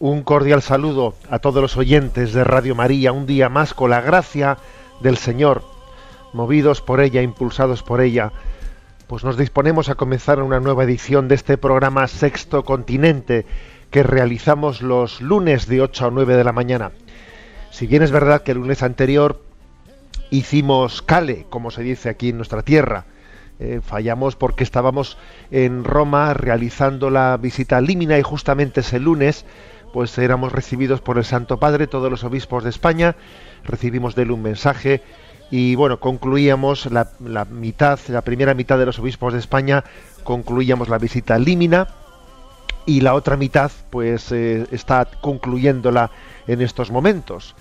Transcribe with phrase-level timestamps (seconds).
[0.00, 4.00] Un cordial saludo a todos los oyentes de Radio María, un día más con la
[4.00, 4.56] gracia
[5.00, 5.64] del Señor,
[6.32, 8.30] movidos por ella, impulsados por ella,
[9.08, 13.44] pues nos disponemos a comenzar una nueva edición de este programa Sexto Continente
[13.90, 16.92] que realizamos los lunes de 8 a 9 de la mañana.
[17.72, 19.42] Si bien es verdad que el lunes anterior
[20.30, 23.06] hicimos cale, como se dice aquí en nuestra tierra,
[23.58, 25.18] eh, fallamos porque estábamos
[25.50, 29.44] en Roma realizando la visita Límina y justamente ese lunes
[29.92, 33.16] pues éramos recibidos por el Santo Padre, todos los obispos de España,
[33.64, 35.02] recibimos de él un mensaje
[35.50, 37.08] y bueno, concluíamos la,
[37.50, 39.84] mitad, la primera mitad de los obispos de España,
[40.24, 41.88] concluíamos la visita a Límina
[42.84, 46.10] y la otra mitad pues eh, está concluyéndola
[46.46, 47.54] en estos momentos.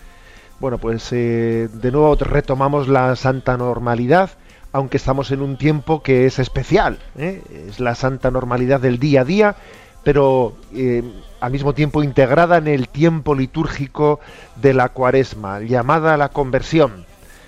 [0.59, 4.31] Bueno, pues eh, de nuevo retomamos la santa normalidad,
[4.73, 7.41] aunque estamos en un tiempo que es especial, ¿eh?
[7.67, 9.55] es la santa normalidad del día a día,
[10.03, 11.03] pero eh,
[11.39, 14.19] al mismo tiempo integrada en el tiempo litúrgico
[14.55, 17.05] de la cuaresma, llamada a la conversión.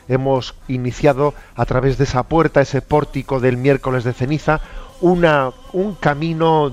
[0.07, 4.59] Hemos iniciado a través de esa puerta, ese pórtico del miércoles de ceniza,
[5.01, 6.71] una, un camino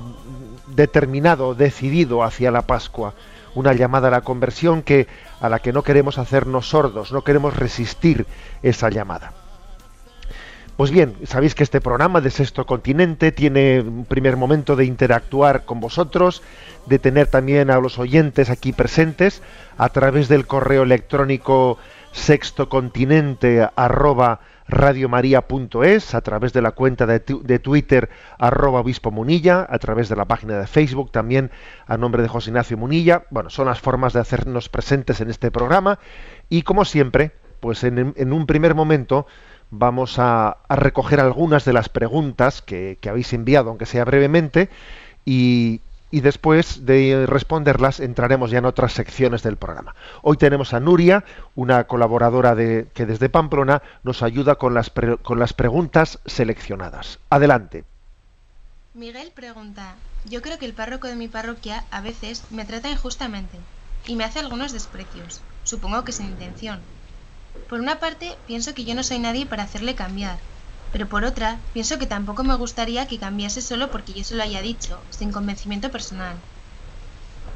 [0.68, 3.14] determinado, decidido hacia la Pascua,
[3.54, 5.06] una llamada a la conversión que
[5.40, 8.26] a la que no queremos hacernos sordos, no queremos resistir
[8.62, 9.32] esa llamada.
[10.76, 15.64] Pues bien, sabéis que este programa de Sexto Continente tiene un primer momento de interactuar
[15.64, 16.42] con vosotros,
[16.84, 19.42] de tener también a los oyentes aquí presentes
[19.78, 21.78] a través del correo electrónico
[22.12, 29.78] sextocontinente arroba radiomaria.es, a través de la cuenta de, de Twitter arroba obispo Munilla, a
[29.78, 31.50] través de la página de Facebook también
[31.86, 33.22] a nombre de José Ignacio Munilla.
[33.30, 35.98] Bueno, son las formas de hacernos presentes en este programa
[36.50, 39.26] y como siempre, pues en un primer momento
[39.70, 44.68] vamos a, recoger algunas de las preguntas que, que habéis enviado, aunque sea brevemente,
[45.24, 49.94] y, y después de responderlas entraremos ya en otras secciones del programa.
[50.22, 55.16] Hoy tenemos a Nuria, una colaboradora de, que desde Pamplona nos ayuda con las, pre-
[55.18, 57.18] con las preguntas seleccionadas.
[57.28, 57.84] Adelante.
[58.94, 63.58] Miguel pregunta, yo creo que el párroco de mi parroquia a veces me trata injustamente
[64.06, 66.80] y me hace algunos desprecios, supongo que sin intención.
[67.68, 70.38] Por una parte, pienso que yo no soy nadie para hacerle cambiar,
[70.92, 74.42] pero por otra, pienso que tampoco me gustaría que cambiase solo porque yo se lo
[74.42, 76.36] haya dicho, sin convencimiento personal.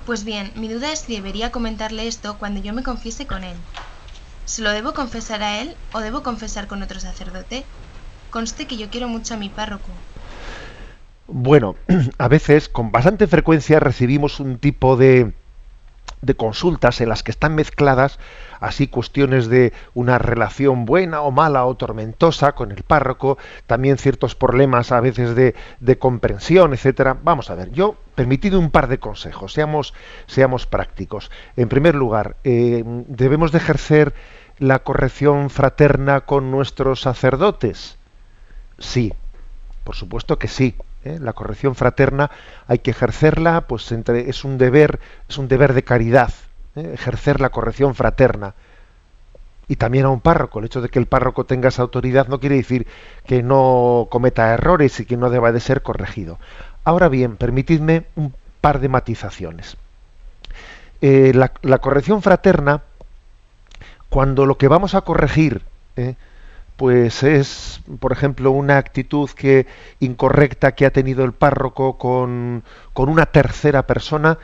[0.04, 3.56] Pues bien, mi duda es si debería comentarle esto cuando yo me confiese con él.
[4.44, 7.64] ¿Se lo debo confesar a él o debo confesar con otro sacerdote?
[8.30, 9.92] Conste que yo quiero mucho a mi párroco,
[11.28, 11.76] Bueno,
[12.18, 15.32] a veces con bastante frecuencia recibimos un tipo de,
[16.22, 18.18] de consultas en las que están mezcladas
[18.60, 24.34] así cuestiones de una relación buena o mala o tormentosa con el párroco, también ciertos
[24.34, 27.16] problemas a veces de, de comprensión, etcétera.
[27.22, 29.94] Vamos a ver, yo permitid un par de consejos, seamos,
[30.26, 31.30] seamos prácticos.
[31.56, 34.14] En primer lugar, eh, debemos de ejercer
[34.58, 37.96] la corrección fraterna con nuestros sacerdotes.
[38.78, 39.14] Sí,
[39.84, 40.74] por supuesto que sí.
[41.04, 41.18] ¿Eh?
[41.20, 42.30] La corrección fraterna
[42.66, 46.32] hay que ejercerla, pues entre, es un deber, es un deber de caridad,
[46.76, 46.90] ¿eh?
[46.94, 48.54] ejercer la corrección fraterna.
[49.68, 50.58] Y también a un párroco.
[50.58, 52.88] El hecho de que el párroco tenga esa autoridad no quiere decir
[53.24, 56.38] que no cometa errores y que no deba de ser corregido.
[56.82, 59.76] Ahora bien, permitidme un par de matizaciones.
[61.02, 62.82] Eh, la, corrección fraterna,
[64.08, 65.62] cuando lo que vamos a corregir.
[66.80, 69.66] Pues es, por ejemplo, una actitud que
[69.98, 74.38] incorrecta que ha tenido el párroco con, con una tercera persona,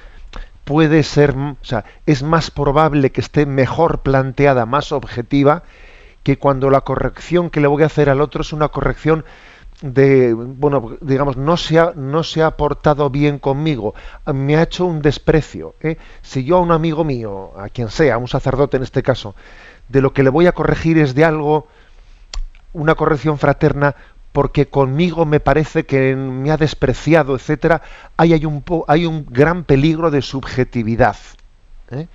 [0.64, 5.62] puede ser, o sea, es más probable que esté mejor planteada, más objetiva,
[6.24, 9.24] que cuando la corrección que le voy a hacer al otro es una corrección
[9.80, 13.94] de, bueno, digamos, no se ha, no se ha portado bien conmigo,
[14.26, 15.74] me ha hecho un desprecio.
[15.80, 15.96] ¿eh?
[16.20, 19.34] Si yo a un amigo mío, a quien sea, a un sacerdote en este caso,
[19.88, 21.68] de lo que le voy a corregir es de algo
[22.76, 23.96] una corrección fraterna
[24.32, 27.80] porque conmigo me parece que me ha despreciado, etcétera,
[28.18, 31.16] hay, un, hay un gran peligro de subjetividad.
[31.90, 32.06] ¿eh?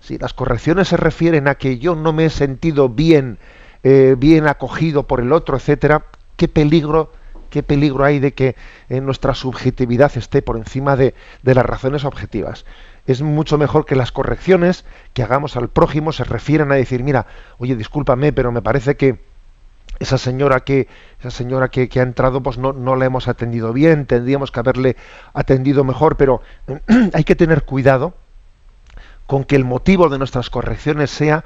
[0.00, 3.38] Si las correcciones se refieren a que yo no me he sentido bien,
[3.84, 6.04] eh, bien acogido por el otro, etcétera,
[6.36, 7.10] qué peligro,
[7.48, 8.54] qué peligro hay de que
[8.90, 12.66] en nuestra subjetividad esté por encima de, de las razones objetivas
[13.06, 17.26] es mucho mejor que las correcciones que hagamos al prójimo se refieran a decir, mira,
[17.58, 19.18] oye, discúlpame, pero me parece que
[20.02, 20.88] esa señora que
[21.20, 24.96] esa señora que, ha entrado pues no, no la hemos atendido bien tendríamos que haberle
[25.32, 26.42] atendido mejor pero
[27.14, 28.14] hay que tener cuidado
[29.26, 31.44] con que el motivo de nuestras correcciones sea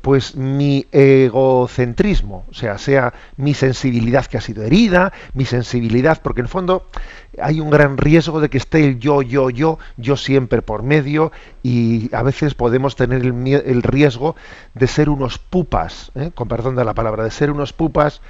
[0.00, 6.40] pues mi egocentrismo, o sea, sea mi sensibilidad que ha sido herida, mi sensibilidad, porque
[6.40, 6.86] en el fondo
[7.40, 11.32] hay un gran riesgo de que esté el yo, yo, yo, yo siempre por medio
[11.62, 14.36] y a veces podemos tener el, riesgo
[14.74, 16.30] de ser unos pupas, ¿eh?
[16.34, 18.20] con perdón de la palabra, de ser unos pupas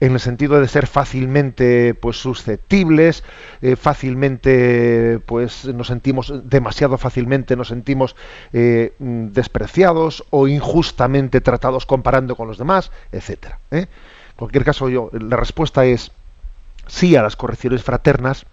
[0.00, 3.24] en el sentido de ser fácilmente pues susceptibles,
[3.62, 8.14] eh, fácilmente pues nos sentimos demasiado fácilmente nos sentimos
[8.52, 13.58] eh, despreciados o injustamente tratados comparando con los demás, etcétera.
[13.70, 13.86] ¿eh?
[13.86, 16.12] En cualquier caso, yo la respuesta es
[16.86, 18.44] sí a las correcciones fraternas,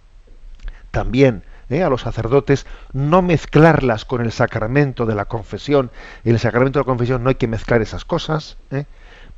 [0.91, 1.43] también
[1.81, 5.89] a los sacerdotes, no mezclarlas con el sacramento de la confesión.
[6.23, 8.57] En el sacramento de la confesión no hay que mezclar esas cosas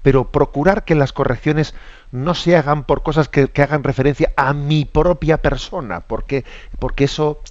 [0.06, 1.74] pero procurar que las correcciones
[2.12, 6.46] no se hagan por cosas que, hagan referencia a mi propia persona, porque,
[6.78, 7.42] porque eso,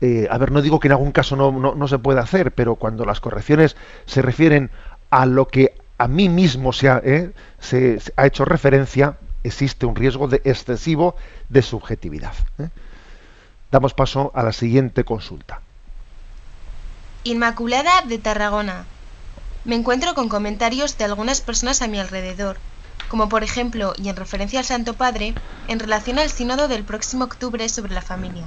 [0.00, 2.74] eh, a ver, no digo que en algún caso no, no, se pueda hacer, pero
[2.74, 4.72] cuando las correcciones se refieren
[5.10, 9.94] a lo que a mí mismo se ha, eh, se, ha hecho referencia, existe un
[9.94, 11.14] riesgo de excesivo
[11.50, 12.34] de subjetividad.
[12.58, 12.68] Eh.
[13.70, 15.60] Damos paso a la siguiente consulta.
[17.22, 18.86] Inmaculada de Tarragona.
[19.64, 22.58] Me encuentro con comentarios de algunas personas a mi alrededor,
[23.08, 25.34] como por ejemplo, y en referencia al Santo Padre,
[25.68, 28.44] en relación al sínodo del próximo octubre sobre la familia,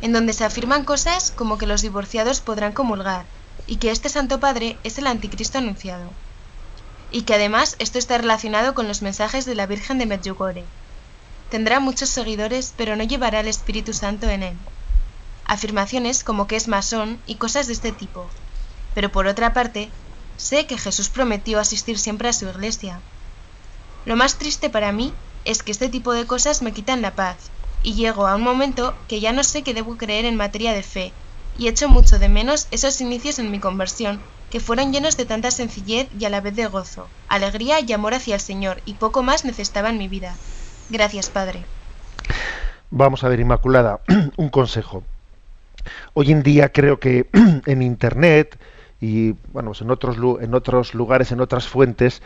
[0.00, 3.26] en donde se afirman cosas como que los divorciados podrán comulgar,
[3.66, 6.08] y que este Santo Padre es el anticristo anunciado,
[7.10, 10.64] y que además esto está relacionado con los mensajes de la Virgen de Medjugorje.
[11.50, 14.56] Tendrá muchos seguidores, pero no llevará el Espíritu Santo en él.
[15.44, 18.26] Afirmaciones como que es masón y cosas de este tipo.
[18.94, 19.90] Pero por otra parte,
[20.38, 23.00] Sé que Jesús prometió asistir siempre a su iglesia.
[24.06, 25.12] Lo más triste para mí
[25.44, 27.50] es que este tipo de cosas me quitan la paz,
[27.82, 30.82] y llego a un momento que ya no sé qué debo creer en materia de
[30.84, 31.12] fe,
[31.58, 35.50] y echo mucho de menos esos inicios en mi conversión, que fueron llenos de tanta
[35.50, 39.24] sencillez y a la vez de gozo, alegría y amor hacia el Señor, y poco
[39.24, 40.36] más necesitaba en mi vida.
[40.88, 41.64] Gracias, Padre.
[42.90, 44.00] Vamos a ver, Inmaculada,
[44.36, 45.02] un consejo.
[46.14, 47.28] Hoy en día creo que
[47.66, 48.58] en Internet,
[49.00, 52.22] y bueno, pues en otros, en otros lugares, en otras fuentes,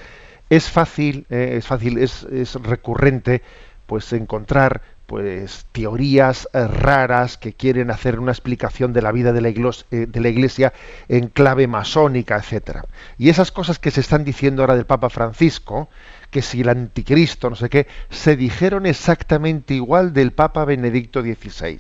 [0.51, 3.43] es fácil, eh, es fácil, es, es, recurrente,
[3.87, 9.41] pues encontrar pues teorías eh, raras que quieren hacer una explicación de la vida de
[9.43, 10.73] la, iglesia, eh, de la iglesia
[11.09, 12.85] en clave masónica, etcétera.
[13.19, 15.91] Y esas cosas que se están diciendo ahora del Papa Francisco,
[16.31, 21.79] que si el anticristo, no sé qué, se dijeron exactamente igual del Papa Benedicto XVI.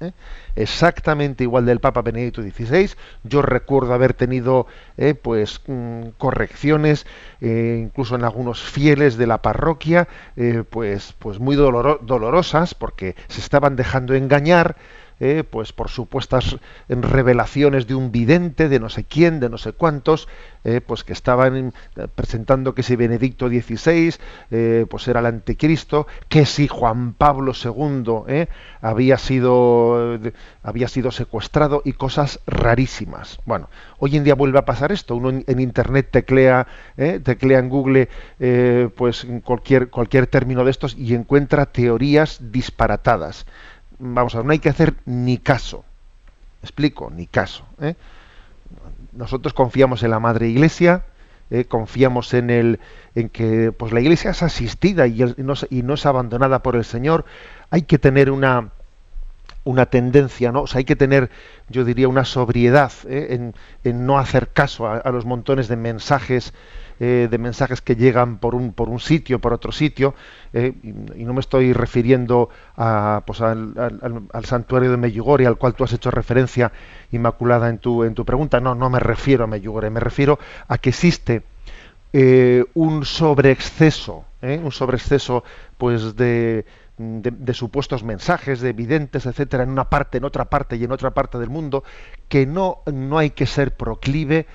[0.00, 0.12] ¿eh?
[0.56, 2.90] Exactamente igual del Papa Benedicto XVI.
[3.24, 4.66] Yo recuerdo haber tenido
[4.96, 7.06] eh, pues mm, correcciones,
[7.40, 10.08] eh, incluso en algunos fieles de la parroquia,
[10.70, 14.76] pues, pues muy dolorosas, porque se estaban dejando engañar
[15.22, 16.56] eh, pues por supuestas
[16.88, 20.28] revelaciones de un vidente, de no sé quién, de no sé cuántos,
[20.64, 24.14] eh, pues que estaban eh, presentando que si Benedicto XVI
[24.88, 28.46] pues era el anticristo, que si Juan Pablo II
[28.80, 30.18] había sido
[30.62, 33.40] había sido secuestrado y cosas rarísimas.
[33.44, 35.16] Bueno, hoy en día vuelve a pasar esto.
[35.16, 38.08] Uno en, internet teclea, teclea en Google
[38.96, 43.44] pues cualquier cualquier término de estos y encuentra teorías disparatadas
[44.00, 45.84] vamos a ver, no hay que hacer ni caso.
[46.62, 47.64] explico, ni caso.
[47.80, 47.94] ¿eh?
[49.12, 51.04] Nosotros confiamos en la Madre Iglesia,
[51.50, 51.64] ¿eh?
[51.64, 52.80] confiamos en el,
[53.14, 56.84] en que pues la Iglesia es asistida y, no, y, no, es abandonada por el
[56.84, 57.24] Señor.
[57.70, 58.70] Hay que tener una
[59.64, 60.62] una tendencia, ¿no?
[60.62, 61.30] O sea, hay que tener,
[61.68, 63.52] yo diría, una sobriedad ¿eh?
[63.84, 66.54] en, no hacer caso a, los montones de mensajes
[67.02, 70.14] eh, de mensajes que llegan por un, por un sitio, por otro sitio,
[70.52, 73.72] eh, y, no me estoy refiriendo a, pues al,
[74.44, 76.72] santuario de Meyugore, al cual tú has hecho referencia,
[77.10, 78.60] Inmaculada, en tu, en tu pregunta.
[78.60, 80.38] No, no me refiero a Meyugore, me refiero
[80.68, 81.42] a que existe
[82.12, 85.42] eh, un sobreexceso, un sobreexceso
[85.78, 86.66] pues de,
[87.00, 91.12] de, supuestos mensajes, de evidentes, etcétera, en una parte, en otra parte y en otra
[91.12, 91.82] parte del mundo,
[92.28, 94.46] que no, no hay que ser proclive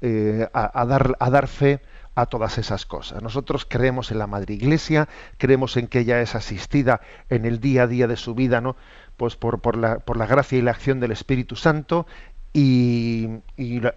[0.00, 1.80] eh, a, dar, a dar fe
[2.14, 3.22] a todas esas cosas.
[3.22, 5.08] Nosotros creemos en la Madre Iglesia,
[5.38, 8.74] creemos en que ella es asistida en el día a día de su vida, ¿no?
[9.16, 12.06] Pues por, por, la, por la gracia y la acción del Espíritu Santo.
[12.58, 13.28] Y,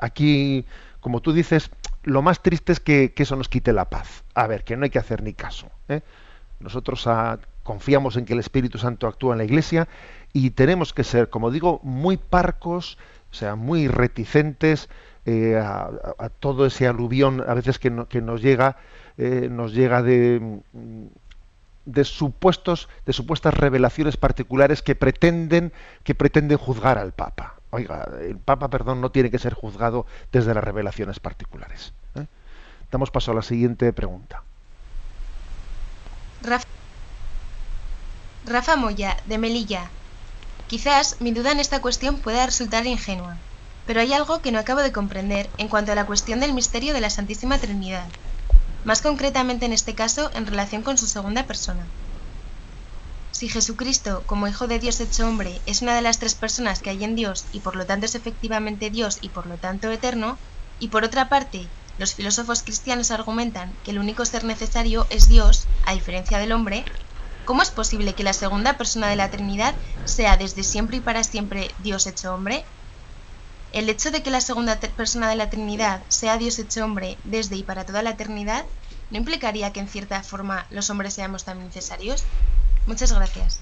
[0.01, 0.65] aquí,
[0.99, 1.71] como tú dices,
[2.03, 4.25] lo más triste es que, eso nos quite la paz.
[4.35, 5.67] A ver, que no hay que hacer ni caso.
[5.87, 6.01] ¿eh?
[6.59, 9.87] Nosotros ah, confiamos en que el Espíritu Santo actúa en la Iglesia
[10.33, 12.97] y tenemos que ser, como digo, muy parcos,
[13.31, 14.89] o sea, muy reticentes
[15.25, 18.77] eh, a, todo ese aluvión a veces que, que nos llega,
[19.17, 20.61] eh, nos llega de,
[21.85, 25.73] de supuestos, de supuestas revelaciones particulares que pretenden,
[26.03, 27.55] que pretenden juzgar al Papa.
[27.71, 31.93] Oiga, el Papa, perdón, no tiene que ser juzgado desde las revelaciones particulares.
[32.15, 32.25] ¿eh?
[32.91, 34.43] Damos paso a la siguiente pregunta.
[38.45, 39.89] Rafa Moya, de Melilla.
[40.67, 43.37] Quizás mi duda en esta cuestión pueda resultar ingenua,
[43.89, 46.93] pero hay algo que no acabo de comprender en cuanto a la cuestión del misterio
[46.93, 48.05] de la Santísima Trinidad,
[48.85, 51.83] más concretamente en este caso en relación con su segunda persona.
[53.31, 56.91] Si Jesucristo, como Hijo de Dios hecho hombre, es una de las tres personas que
[56.91, 60.37] hay en Dios y por lo tanto es efectivamente Dios y por lo tanto eterno,
[60.79, 61.65] y por otra parte,
[61.97, 66.85] los filósofos cristianos argumentan que el único ser necesario es Dios, a diferencia del hombre,
[67.43, 69.73] ¿Cómo es posible que la segunda persona de la Trinidad
[70.05, 72.63] sea desde siempre y para siempre Dios hecho hombre?
[73.71, 77.55] ¿El hecho de que la segunda persona de la Trinidad sea Dios hecho hombre desde
[77.55, 78.65] y para toda la eternidad
[79.11, 82.23] no implicaría que en cierta forma los hombres seamos también necesarios?
[82.87, 83.61] Muchas gracias.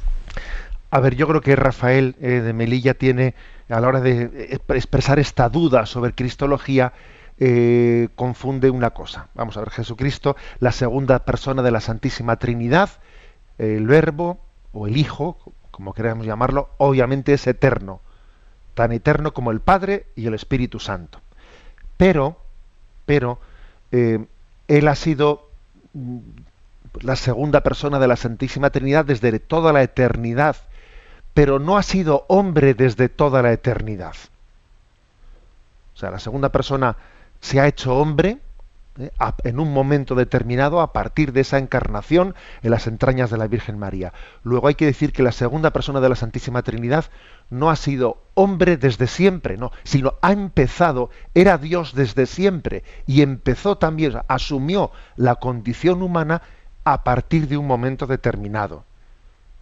[0.90, 3.36] A ver, yo creo que Rafael eh, de Melilla tiene,
[3.68, 6.94] a la hora de expresar esta duda sobre Cristología,
[7.40, 9.28] eh, confunde una cosa.
[9.36, 12.90] Vamos a ver, Jesucristo, la segunda persona de la Santísima Trinidad,
[13.58, 14.40] el verbo
[14.72, 15.38] o el hijo,
[15.72, 18.02] como queramos llamarlo, obviamente es eterno,
[18.78, 21.20] tan eterno como el Padre y el Espíritu Santo.
[21.98, 22.38] Pero,
[23.08, 23.40] pero,
[23.92, 24.24] eh,
[24.68, 25.50] él ha sido
[25.94, 26.20] mm,
[27.02, 30.58] la segunda persona de la Santísima Trinidad desde toda la eternidad,
[31.34, 34.14] pero no ha sido hombre desde toda la eternidad.
[35.96, 36.98] O sea, la segunda persona
[37.42, 38.38] se ha hecho hombre
[39.00, 39.12] ¿eh?
[39.44, 43.78] en un momento determinado a partir de esa encarnación en las entrañas de la Virgen
[43.78, 44.14] María.
[44.44, 47.06] Luego hay que decir que la segunda persona de la Santísima Trinidad
[47.50, 53.22] no ha sido hombre desde siempre, no, sino ha empezado, era Dios desde siempre y
[53.22, 56.42] empezó también, asumió la condición humana
[56.84, 58.87] a partir de un momento determinado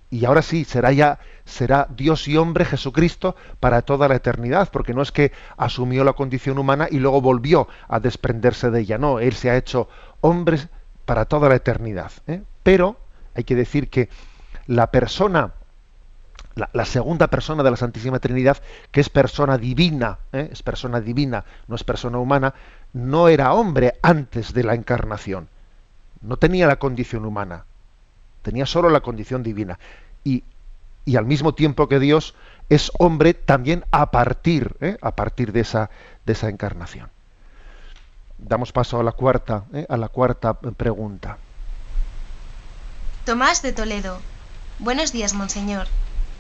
[0.10, 4.94] y ahora sí será ya será Dios y hombre Jesucristo para toda la eternidad, porque
[4.94, 9.20] no es que asumió la condición humana y luego volvió a desprenderse de ella, no,
[9.20, 9.88] él se ha hecho
[10.22, 10.60] hombre
[11.06, 12.12] para toda la eternidad.
[12.28, 12.42] ¿eh?
[12.64, 12.98] Pero
[13.36, 14.10] hay que decir que
[14.66, 15.54] la persona,
[16.56, 18.58] la, segunda persona de la Santísima Trinidad,
[18.92, 20.50] que es persona divina, ¿eh?
[20.52, 22.56] es persona divina, no es persona humana,
[22.94, 25.48] no era hombre antes de la encarnación,
[26.22, 27.66] no tenía la condición humana
[28.46, 29.80] tenía solo la condición divina.
[30.24, 30.44] Y,
[31.18, 32.36] al mismo tiempo que Dios
[32.70, 34.98] es hombre también a partir, ¿eh?
[35.02, 35.90] a partir de esa,
[36.25, 37.10] de esa encarnación.
[38.38, 39.86] Damos paso a la cuarta, ¿eh?
[39.90, 41.38] a la cuarta pregunta.
[43.25, 44.20] Tomás de Toledo.
[44.78, 45.88] Buenos días, monseñor.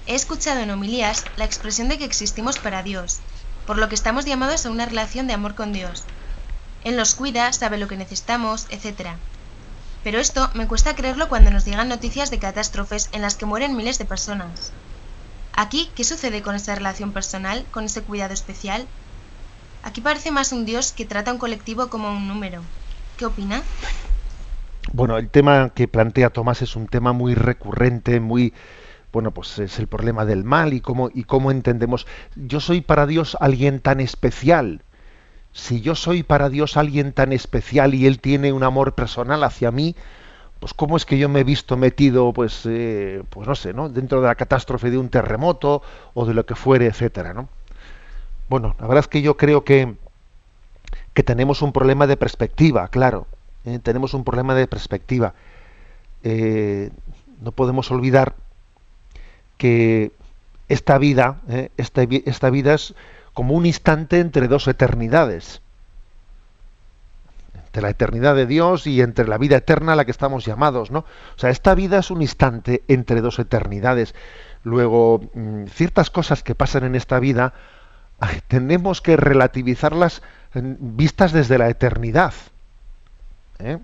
[0.05, 3.19] He escuchado en homilías la expresión de que existimos para Dios,
[3.65, 6.03] por lo que estamos llamados a una relación de amor con Dios.
[6.83, 9.17] Él nos cuida, sabe lo que necesitamos, etc.
[10.05, 13.75] Pero esto me cuesta creerlo cuando nos llegan noticias de catástrofes en las que mueren
[13.75, 14.71] miles de personas.
[15.55, 18.85] Aquí, ¿qué sucede con esa relación personal, con ese cuidado especial?
[19.81, 22.61] Aquí parece más un Dios que trata a un colectivo como un número.
[23.17, 23.63] ¿Qué opina?
[24.93, 28.53] Bueno, el tema que plantea Tomás es un tema muy recurrente, muy
[29.11, 32.05] bueno, pues es el problema del mal y cómo y cómo entendemos.
[32.35, 34.83] Yo soy para Dios alguien tan especial
[35.55, 39.71] si yo soy para Dios alguien tan especial y Él tiene un amor personal hacia
[39.71, 39.95] mí,
[40.59, 43.87] pues cómo es que yo me he visto metido, pues, eh, pues no sé, ¿no?
[43.87, 45.81] Dentro de la catástrofe de un terremoto
[46.13, 47.47] o de lo que fuere, etcétera, ¿no?
[48.49, 49.95] Bueno, la verdad es que yo creo que,
[51.13, 53.25] que tenemos un problema de perspectiva, claro.
[53.63, 53.79] ¿eh?
[53.81, 55.35] Tenemos un problema de perspectiva.
[56.23, 56.91] Eh,
[57.41, 58.35] no podemos olvidar
[59.57, 60.11] que
[60.67, 61.39] esta vida,
[61.77, 62.93] esta, esta vida es
[63.35, 65.61] como un instante entre dos eternidades.
[67.53, 70.89] Entre la eternidad de Dios y entre la vida eterna a la que estamos llamados,
[70.89, 70.99] ¿no?
[70.99, 74.15] O sea, esta vida es un instante entre dos eternidades.
[74.63, 77.53] Luego, mm, ciertas cosas que pasan en esta vida,
[78.47, 80.21] tenemos que relativizarlas
[80.53, 82.33] vistas desde la eternidad.
[83.59, 83.79] ¿eh?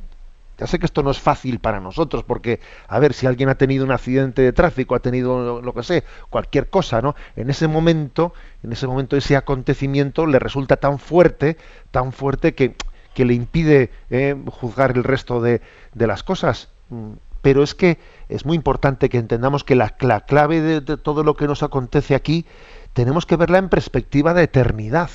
[0.62, 3.56] Ya sé que esto no es fácil para nosotros, porque, a ver, si alguien ha
[3.56, 7.16] tenido un accidente de tráfico, ha tenido lo que sé, cualquier cosa, ¿no?
[7.36, 11.58] En ese momento, en ese momento ese acontecimiento le resulta tan fuerte,
[11.90, 12.76] tan fuerte que,
[13.16, 15.62] que le impide eh, juzgar el resto de,
[15.96, 16.70] las cosas.
[16.90, 17.98] Mm, pero es que
[18.30, 22.14] es muy importante que entendamos que la, clave de, de, todo lo que nos acontece
[22.14, 22.46] aquí
[22.94, 25.10] tenemos que verla en perspectiva de eternidad.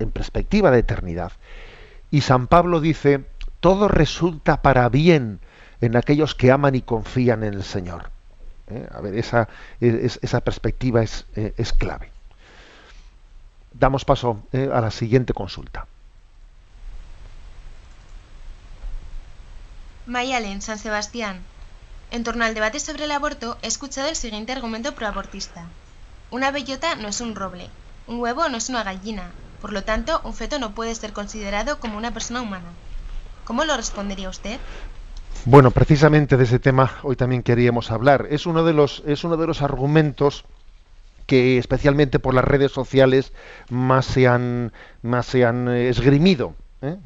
[0.00, 1.30] En perspectiva de eternidad.
[2.14, 3.24] Y San Pablo dice,
[3.64, 5.40] todo resulta para bien
[5.80, 8.10] en aquellos que aman y confían en el Señor.
[8.68, 8.86] ¿Eh?
[8.92, 9.48] A ver, esa,
[10.42, 12.10] perspectiva es, eh, es, clave.
[13.72, 15.86] Damos paso eh, a la siguiente consulta.
[20.04, 21.40] Mayalen, San Sebastián.
[22.10, 25.64] En torno al debate sobre el aborto, he escuchado el siguiente argumento proabortista.
[26.30, 27.70] Una bellota no es un roble,
[28.08, 29.30] un huevo no es una gallina,
[29.62, 32.68] por lo tanto, un feto no puede ser considerado como una persona humana.
[33.44, 34.58] ¿Cómo lo respondería usted?
[35.44, 38.26] Bueno, precisamente de ese tema hoy también queríamos hablar.
[38.30, 40.44] Es uno de los, es uno de los argumentos
[41.26, 43.32] que especialmente por las redes sociales
[43.68, 44.72] más se han,
[45.02, 46.96] más se han eh, esgrimido, ¿eh?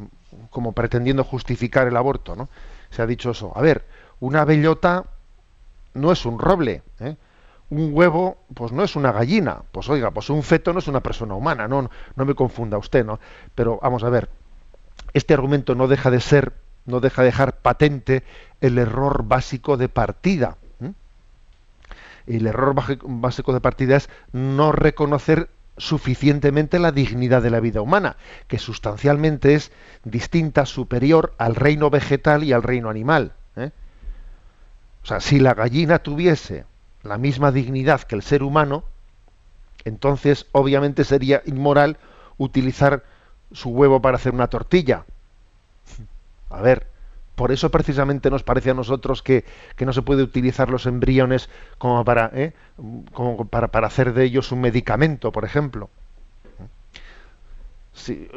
[0.50, 2.36] como pretendiendo justificar el aborto.
[2.36, 2.48] ¿no?
[2.90, 3.52] Se ha dicho eso.
[3.56, 3.84] A ver,
[4.20, 5.04] una bellota
[5.94, 6.82] no es un roble.
[7.00, 7.16] ¿eh?
[7.70, 9.62] Un huevo, pues no es una gallina.
[9.72, 11.66] Pues oiga, pues un feto no es una persona humana.
[11.66, 13.18] No, no me confunda usted, ¿no?
[13.54, 14.28] Pero vamos a ver.
[15.18, 16.52] Este argumento no deja de ser
[16.86, 18.22] no deja de dejar patente
[18.60, 20.58] el error básico de partida.
[22.28, 28.16] El error básico de partida es no reconocer suficientemente la dignidad de la vida humana,
[28.46, 29.72] que sustancialmente es
[30.04, 33.32] distinta, superior al reino vegetal y al reino animal.
[33.56, 33.72] ¿eh?
[35.02, 36.64] O sea, si la gallina tuviese
[37.02, 38.84] la misma dignidad que el ser humano,
[39.84, 41.96] entonces obviamente sería inmoral
[42.36, 43.02] utilizar
[43.52, 45.04] su huevo para hacer una tortilla.
[46.50, 46.86] A ver,
[47.38, 49.44] por eso precisamente nos parece a nosotros que,
[49.78, 52.52] no se puede utilizar los embriones como para, ¿eh?
[53.12, 55.88] como para, para, hacer de ellos un medicamento, por ejemplo.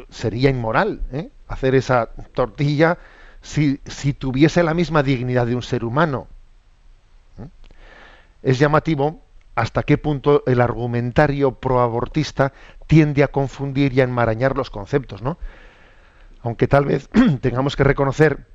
[0.08, 1.30] sería inmoral ¿eh?
[1.48, 2.98] hacer esa tortilla
[3.40, 6.28] si, si, tuviese la misma dignidad de un ser humano.
[7.40, 7.48] ¿eh?
[8.44, 9.20] Es llamativo
[9.54, 12.52] hasta qué punto el argumentario proabortista
[12.86, 15.38] tiende a confundir y a enmarañar los conceptos, ¿no?
[16.42, 17.08] aunque tal vez
[17.40, 18.46] tengamos que reconocer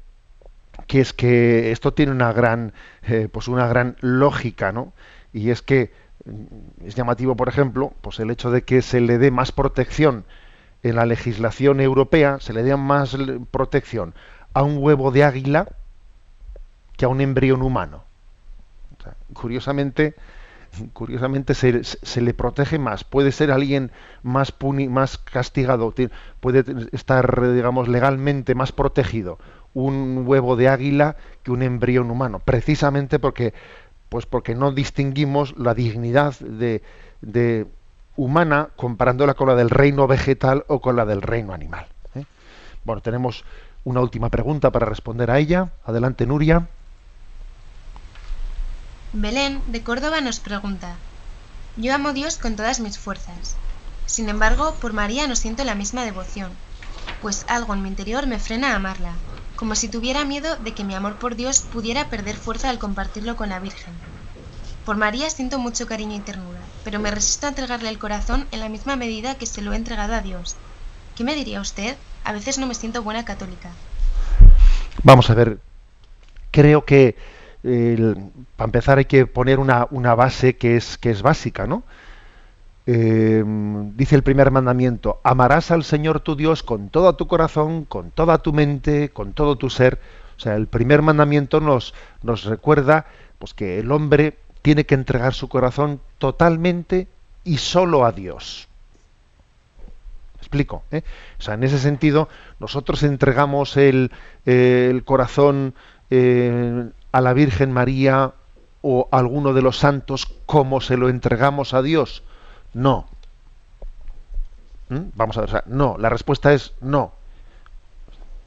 [0.85, 4.93] que es que esto tiene una gran, eh, pues una gran lógica, ¿no?
[5.33, 5.91] Y es que
[6.25, 10.25] mm, es llamativo, por ejemplo, pues el hecho de que se le dé más protección
[10.83, 13.17] en la legislación europea, se le dé más
[13.49, 14.13] protección
[14.53, 15.67] a un huevo de águila
[16.95, 18.03] que a un embrión humano.
[19.33, 20.15] curiosamente,
[20.93, 23.03] curiosamente se, se, le protege más.
[23.03, 23.91] Puede ser alguien
[24.23, 24.53] más,
[24.89, 25.93] más castigado,
[26.39, 29.37] puede estar, digamos, legalmente más protegido
[29.77, 33.53] un huevo de águila que un embrión humano, precisamente porque,
[34.09, 36.81] pues porque no distinguimos la dignidad de,
[37.21, 37.67] de
[38.15, 41.85] humana comparándola con la del reino vegetal o con la del reino animal.
[42.15, 42.23] ¿eh?
[42.85, 43.45] Bueno, tenemos
[43.83, 45.69] una última pregunta para responder a ella.
[45.85, 46.67] Adelante, Nuria.
[49.13, 50.97] Belén, de Córdoba, nos pregunta,
[51.77, 53.55] Yo amo a Dios con todas mis fuerzas.
[54.05, 56.51] Sin embargo, por María no siento la misma devoción,
[57.21, 59.13] pues algo en mi interior me frena a amarla,
[59.55, 63.37] como si tuviera miedo de que mi amor por Dios pudiera perder fuerza al compartirlo
[63.37, 63.93] con la Virgen.
[64.85, 68.59] Por María siento mucho cariño y ternura, pero me resisto a entregarle el corazón en
[68.59, 70.57] la misma medida que se lo he entregado a Dios.
[71.15, 71.95] ¿Qué me diría usted?
[72.25, 73.71] A veces no me siento buena católica.
[75.03, 75.59] Vamos a ver,
[76.51, 77.15] creo que
[77.61, 81.83] para empezar hay que poner una, base que es, que es básica, ¿no?
[82.89, 83.43] Eh,
[83.95, 88.37] dice el primer mandamiento, amarás al Señor tu Dios con todo tu corazón, con toda
[88.37, 89.99] tu mente, con todo tu ser.
[90.37, 91.93] O sea, el primer mandamiento nos,
[92.23, 93.05] nos recuerda
[93.39, 97.07] pues, que el hombre tiene que entregar su corazón totalmente
[97.43, 98.67] y solo a Dios.
[100.37, 100.83] explico?
[100.91, 101.03] ¿eh?
[101.39, 104.11] O sea, en ese sentido, nosotros entregamos el,
[104.45, 105.73] el corazón
[106.09, 108.33] eh, a la Virgen María
[108.83, 112.21] o a alguno de los santos como se lo entregamos a Dios?
[112.75, 113.07] No.
[114.89, 115.09] ¿Mm?
[115.15, 117.13] Vamos a ver, no, la respuesta es no.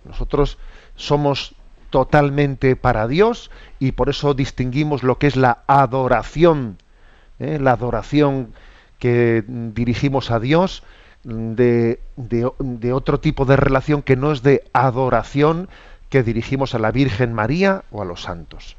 [0.05, 0.57] Nosotros
[0.95, 1.57] somos
[1.91, 6.79] totalmente para Dios y por eso distinguimos lo que es la adoración,
[7.41, 7.59] ¿eh?
[7.61, 8.53] la adoración
[9.01, 10.85] que dirigimos a Dios
[11.25, 15.69] de, de, otro tipo de relación que no es de adoración
[16.11, 18.77] que dirigimos a la Virgen María o a los santos.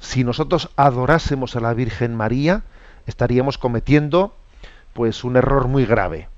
[0.00, 2.64] Si nosotros adorásemos a la Virgen María,
[3.06, 4.34] estaríamos cometiendo
[4.92, 6.28] pues un error muy grave,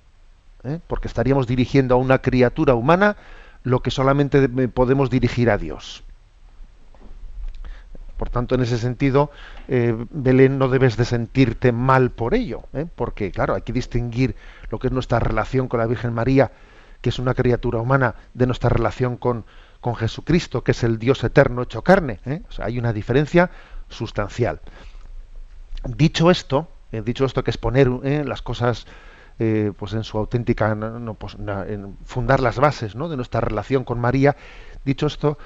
[0.62, 0.78] ¿eh?
[0.86, 3.16] porque estaríamos dirigiendo a una criatura humana
[3.64, 6.04] lo que solamente podemos dirigir a Dios.
[8.18, 9.30] Por tanto, en ese sentido,
[9.66, 12.86] eh, Belén, no debes de sentirte mal por ello, ¿eh?
[12.94, 14.36] porque, claro, hay que distinguir
[14.70, 16.52] lo que es nuestra relación con la Virgen María,
[17.00, 19.44] que es una criatura humana, de nuestra relación con,
[19.84, 22.18] con Jesucristo, que es el Dios eterno hecho carne.
[22.24, 22.40] ¿eh?
[22.56, 23.50] Hay una diferencia
[23.90, 24.62] sustancial.
[25.84, 28.86] Dicho esto, eh, dicho esto que es poner eh, las cosas
[29.36, 30.74] pues en su auténtica,
[31.18, 33.08] pues, en fundar las bases ¿no?
[33.08, 34.36] de nuestra relación con María,
[34.84, 35.38] dicho esto,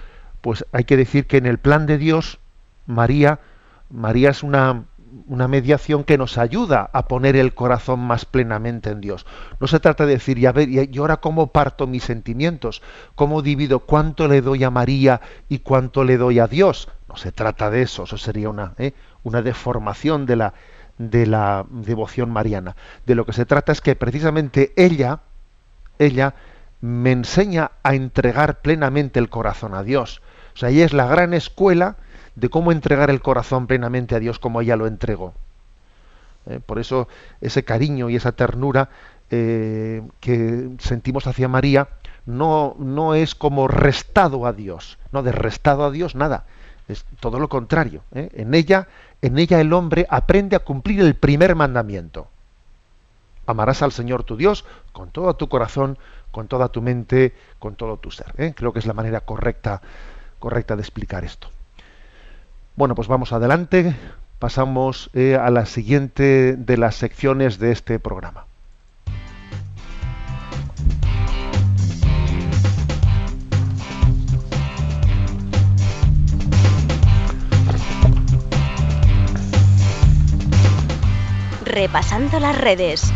[0.43, 2.39] pues hay que decir que en el plan de Dios,
[2.87, 3.41] María,
[3.89, 4.85] María es una,
[5.27, 9.27] una mediación que nos ayuda a poner el corazón más plenamente en Dios.
[9.61, 12.83] No se trata de decir, y a ver, y ahora cómo parto mis sentimientos,
[13.15, 16.89] cómo divido cuánto le doy a María y cuánto le doy a Dios.
[17.09, 18.93] No se trata de eso, eso sería una, ¿eh?
[19.23, 20.55] una deformación de la,
[20.99, 22.77] de la devoción mariana.
[23.07, 25.21] De lo que se trata es que precisamente ella,
[25.99, 26.35] ella
[26.81, 30.23] me enseña a entregar plenamente el corazón a Dios.
[30.55, 31.97] O sea, ella es la gran escuela
[32.39, 35.35] de cómo entregar el corazón plenamente a Dios como ella lo entregó.
[36.47, 37.09] Eh, por eso
[37.41, 38.91] ese cariño y esa ternura
[39.31, 41.89] eh, que sentimos hacia María
[42.27, 46.45] no, no es como restado a Dios, no de restado a Dios nada,
[46.87, 48.03] es todo lo contrario.
[48.15, 48.29] ¿eh?
[48.35, 48.87] En ella,
[49.21, 52.29] en ella el hombre aprende a cumplir el primer mandamiento.
[53.47, 55.99] Amarás al Señor tu Dios con todo tu corazón,
[56.31, 58.55] con toda tu mente, con todo tu ser.
[58.55, 59.81] Creo que es la manera correcta,
[60.39, 61.49] correcta de explicar esto.
[62.79, 63.97] Bueno, pues vamos adelante,
[64.39, 68.47] pasamos eh, a la siguiente de las secciones de este programa.
[81.65, 83.13] Repasando las redes.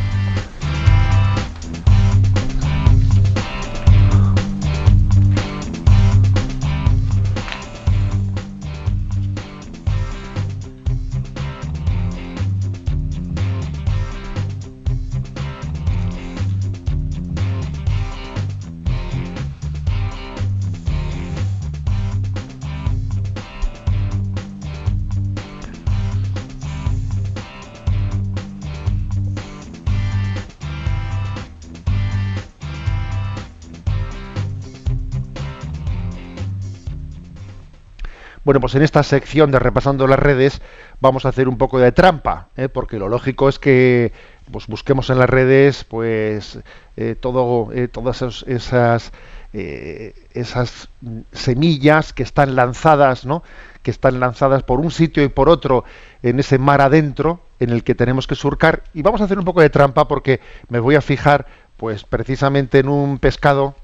[38.45, 40.63] Bueno, pues en esta sección de repasando las redes
[41.01, 42.69] vamos a hacer un poco de trampa, ¿eh?
[42.69, 44.13] porque lo lógico es que
[44.51, 46.59] pues, busquemos en las redes pues
[46.97, 49.13] eh, todo, eh, todas esas
[49.55, 50.89] esas
[51.33, 53.43] semillas que están lanzadas, ¿no?
[53.83, 55.85] que están lanzadas por un sitio y por otro
[56.23, 59.45] en ese mar adentro en el que tenemos que surcar y vamos a hacer un
[59.45, 63.75] poco de trampa porque me voy a fijar pues precisamente en un pescado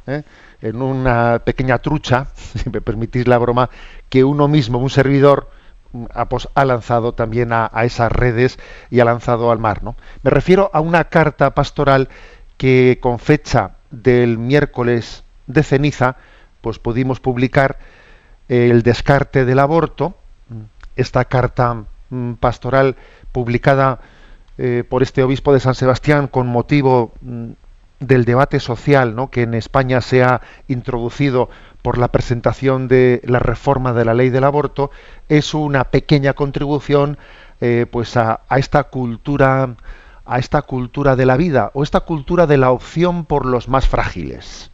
[0.60, 3.70] en una pequeña trucha, si me permitís la broma,
[4.08, 5.50] que uno mismo, un servidor,
[5.92, 6.04] mm,
[6.54, 8.58] ha, lanzado también a, esas redes
[8.90, 9.82] y ha lanzado al mar.
[9.82, 9.96] ¿no?
[10.22, 12.08] Me refiero a una carta pastoral
[12.56, 16.16] que con fecha del miércoles de ceniza,
[16.60, 17.78] pues pudimos publicar
[18.48, 20.14] el descarte del aborto,
[20.96, 22.96] esta carta mm, pastoral
[23.32, 24.00] publicada
[24.58, 27.50] eh, por este obispo de San Sebastián con motivo mm,
[28.00, 29.30] del debate social ¿no?
[29.30, 31.48] que en España se ha introducido
[31.82, 34.90] por la presentación de la reforma de la ley del aborto
[35.28, 37.18] es una pequeña contribución
[37.60, 39.76] eh, pues a, esta cultura
[40.24, 43.88] a esta cultura de la vida o esta cultura de la opción por los más
[43.88, 44.70] frágiles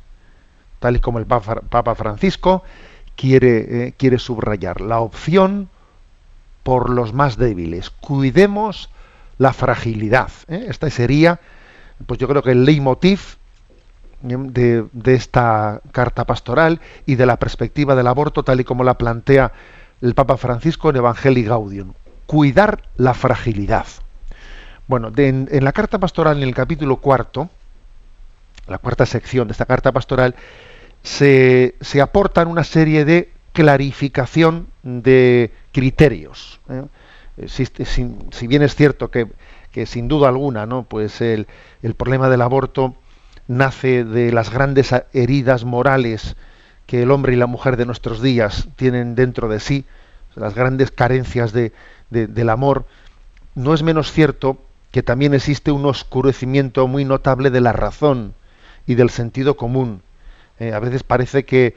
[0.80, 2.62] tal y como el Papa, Francisco
[3.16, 5.70] quiere, eh, quiere subrayar la opción
[6.62, 8.90] por los más débiles cuidemos
[9.38, 10.66] la fragilidad ¿eh?
[10.68, 11.40] esta sería
[12.06, 13.36] pues yo creo que el leitmotiv
[14.22, 18.94] de, de, esta carta pastoral y de la perspectiva del aborto tal y como la
[18.94, 19.52] plantea
[20.00, 21.92] el Papa Francisco en Evangelii Gaudium.
[22.26, 23.86] Cuidar la fragilidad.
[24.86, 27.48] Bueno, en, la carta pastoral, en el capítulo cuarto,
[28.66, 30.34] la cuarta sección de esta carta pastoral,
[31.02, 36.60] se, se aportan una serie de clarificación de criterios.
[36.68, 36.84] ¿eh?
[37.46, 39.26] si, bien es cierto que
[39.74, 40.84] que sin duda alguna, ¿no?
[40.84, 41.48] Pues el,
[41.96, 42.94] problema del aborto
[43.48, 46.36] nace de las grandes heridas morales
[46.86, 49.84] que el hombre y la mujer de nuestros días tienen dentro de sí,
[50.36, 51.72] las grandes carencias de,
[52.10, 52.86] del amor,
[53.56, 54.58] no es menos cierto
[54.92, 58.34] que también existe un oscurecimiento muy notable de la razón
[58.86, 60.02] y del sentido común.
[60.60, 61.74] Eh, a veces parece que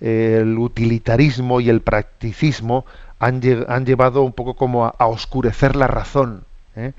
[0.00, 2.86] eh, el utilitarismo y el practicismo
[3.18, 6.44] han, han llevado un poco como a, oscurecer la razón.
[6.76, 6.92] ¿eh?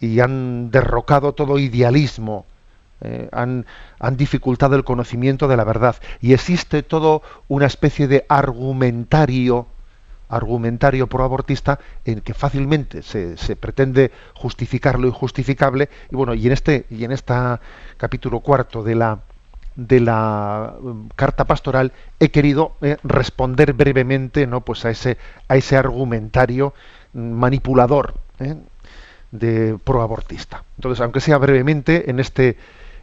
[0.00, 2.46] Y han derrocado todo idealismo,
[3.00, 3.66] eh, han,
[3.98, 5.96] han, dificultado el conocimiento de la verdad.
[6.20, 9.66] Y existe todo una especie de argumentario,
[10.28, 15.88] argumentario proabortista en que fácilmente se, se, pretende justificar lo injustificable.
[16.10, 17.60] Y bueno, y en este, y en esta
[17.96, 19.20] capítulo cuarto de la
[19.76, 25.56] de la mm, carta pastoral he querido eh, responder brevemente no pues a ese a
[25.56, 26.74] ese argumentario
[27.12, 28.56] mm, manipulador ¿eh?
[29.34, 32.56] De proabortista entonces aunque sea brevemente en este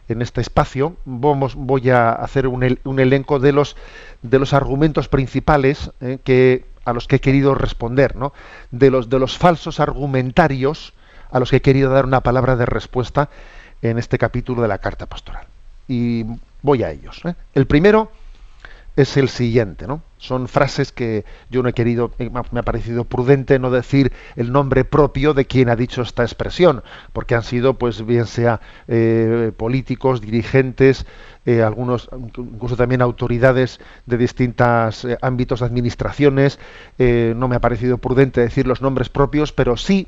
[0.08, 3.76] en este espacio voy a hacer un, un, elenco de los
[4.22, 6.18] de los argumentos principales ¿eh?
[6.24, 8.32] que a los que he querido responder no
[8.70, 10.94] de los de los falsos argumentarios
[11.30, 13.30] a los que he querido dar una palabra de respuesta
[13.80, 15.46] en este capítulo de la carta pastoral
[15.88, 16.24] y
[16.62, 17.20] voy a ellos.
[17.24, 17.34] ¿eh?
[17.54, 18.10] El primero
[18.96, 20.02] es el siguiente, ¿no?
[20.22, 24.52] Son frases que yo no he querido, eh, me ha parecido prudente no decir el
[24.52, 29.50] nombre propio de quien ha dicho esta expresión, porque han sido, pues, bien sea eh,
[29.56, 31.06] políticos, dirigentes,
[31.44, 36.60] algunos, incluso también autoridades de distintos ámbitos de administraciones.
[36.98, 40.06] no me ha parecido prudente decir los nombres propios, pero sí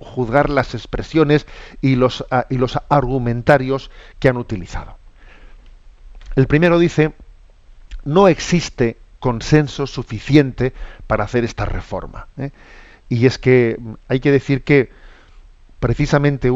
[0.00, 1.46] juzgar las expresiones
[1.82, 4.96] y los, ah, y los argumentarios que han utilizado.
[6.36, 7.12] El primero dice,
[8.06, 10.72] no existe consenso suficiente
[11.06, 12.26] para hacer esta reforma.
[12.36, 12.50] ¿eh?
[13.08, 14.90] Y es que hay que decir que
[15.78, 16.48] precisamente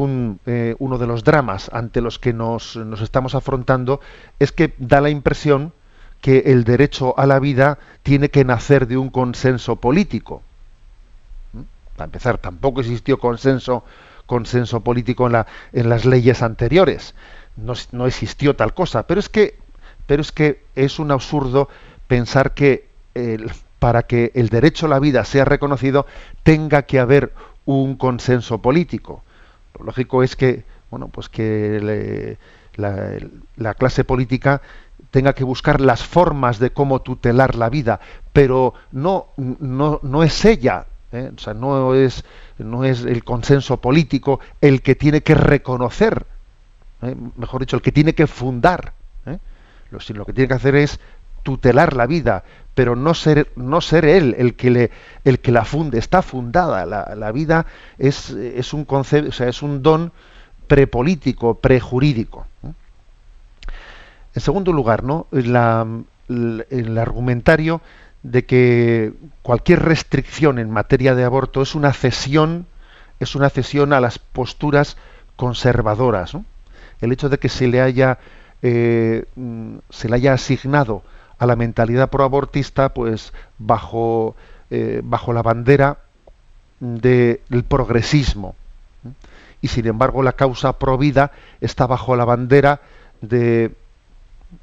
[0.46, 4.00] eh, uno de los dramas ante los que nos, estamos afrontando
[4.40, 5.72] es que da la impresión
[6.20, 10.42] que el derecho a la vida tiene que nacer de un consenso político.
[11.52, 11.60] ¿Mm?
[11.94, 13.84] Para empezar, tampoco existió consenso,
[14.26, 17.14] consenso político en, la, en las leyes anteriores.
[17.56, 19.06] No, no, existió tal cosa.
[19.06, 19.54] Pero es que
[20.06, 21.68] pero es que es un absurdo
[22.06, 22.86] pensar que
[23.78, 26.06] para que el derecho a la vida sea reconocido
[26.42, 27.32] tenga que haber
[27.64, 29.22] un consenso político.
[29.78, 32.36] Lo lógico es que, bueno, pues que
[32.76, 34.62] la, clase política
[35.10, 38.00] tenga que buscar las formas de cómo tutelar la vida,
[38.32, 41.30] pero no, no, no es ella, ¿eh?
[41.34, 42.24] o sea, no es,
[42.58, 46.26] no es el consenso político el que tiene que reconocer,
[47.02, 47.14] ¿eh?
[47.36, 48.92] mejor dicho, el que tiene que fundar
[49.90, 51.00] lo, lo que tiene que hacer es
[51.46, 52.42] tutelar la vida,
[52.74, 54.90] pero no ser, no ser él el que, le,
[55.24, 56.84] el que la funde, está fundada.
[56.84, 57.66] La, vida
[57.98, 60.10] es, es, un concepto, o sea, es un don
[60.66, 62.48] prepolítico, prejurídico.
[64.34, 65.28] En segundo lugar, ¿no?
[65.30, 67.80] el argumentario
[68.24, 72.66] de que cualquier restricción en materia de aborto es una cesión,
[73.20, 74.96] es una cesión a las posturas
[75.36, 76.36] conservadoras.
[77.00, 78.18] El hecho de que se le haya
[78.62, 81.04] eh, mm, se le haya asignado
[81.38, 84.34] a la mentalidad proabortista, pues bajo,
[84.70, 85.98] eh, bajo la bandera
[86.80, 88.54] del progresismo.
[89.60, 92.80] Y sin embargo la causa provida está bajo la bandera
[93.20, 93.72] de,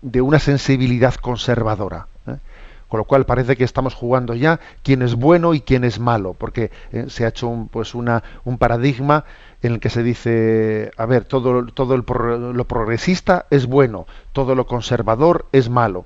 [0.01, 2.07] de una sensibilidad conservadora.
[2.27, 2.37] ¿eh?
[2.87, 6.35] Con lo cual parece que estamos jugando ya quién es bueno y quién es malo,
[6.37, 6.69] porque
[7.07, 9.25] se ha hecho un, pues una, un paradigma
[9.63, 14.67] en el que se dice, a ver, todo, todo lo progresista es bueno, todo lo
[14.67, 16.05] conservador es malo.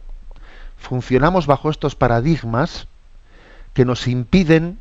[0.77, 2.87] Funcionamos bajo estos paradigmas
[3.73, 4.79] que nos impiden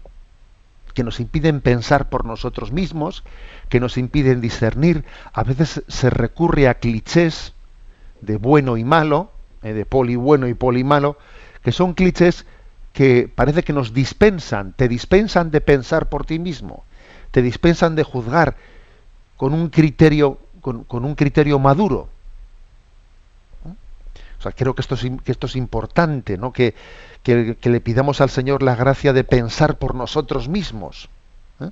[0.95, 3.23] que nos impiden pensar por nosotros mismos,
[3.69, 5.05] que nos impiden discernir.
[5.35, 7.53] A veces se recurre a clichés
[8.23, 9.31] de bueno y malo,
[9.63, 11.19] eh, de poli bueno y poli malo,
[11.63, 12.47] que son clichés
[12.95, 16.85] que parece que nos dispensan, te dispensan de pensar por ti mismo
[17.37, 18.57] te dispensan de juzgar
[19.37, 22.09] con un criterio, con, un criterio maduro.
[24.53, 26.53] Creo que esto es, importante, ¿no?
[26.53, 26.75] Que,
[27.25, 31.09] le pidamos al Señor la gracia de pensar por nosotros mismos.
[31.61, 31.71] ¿eh?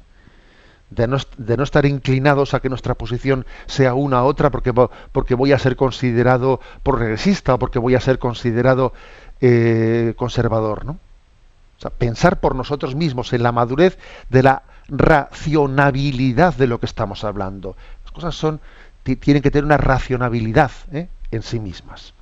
[0.90, 5.52] De, no, estar inclinados a que nuestra posición sea una u otra porque, porque voy
[5.52, 8.92] a ser considerado progresista o porque voy a ser considerado
[9.40, 10.84] eh, conservador.
[10.88, 13.98] O sea, pensar por nosotros mismos en la madurez
[14.30, 17.76] de la racionabilidad de lo que estamos hablando.
[18.04, 18.60] Las cosas son,
[19.02, 21.08] tienen que tener una racionabilidad ¿eh?
[21.30, 22.14] en sí mismas.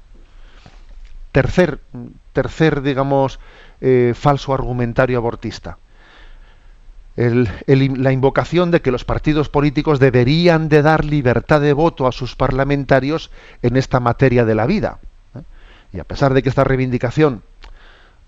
[1.32, 1.80] Tercer,
[2.32, 3.40] tercer digamos,
[3.80, 5.78] eh, falso argumentario abortista.
[7.16, 12.36] la invocación de que los partidos políticos deberían de dar libertad de voto a sus
[12.36, 14.98] parlamentarios en esta materia de la vida.
[15.34, 15.42] ¿eh?
[15.92, 17.42] Y a pesar de que esta reivindicación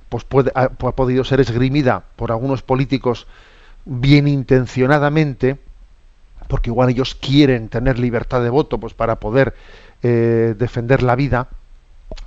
[0.09, 3.27] pues puede, ha, podido ser esgrimida por algunos políticos
[3.85, 5.59] bien intencionadamente,
[6.47, 9.55] porque igual ellos quieren tener libertad de voto pues para poder
[10.03, 11.49] eh, defender la vida,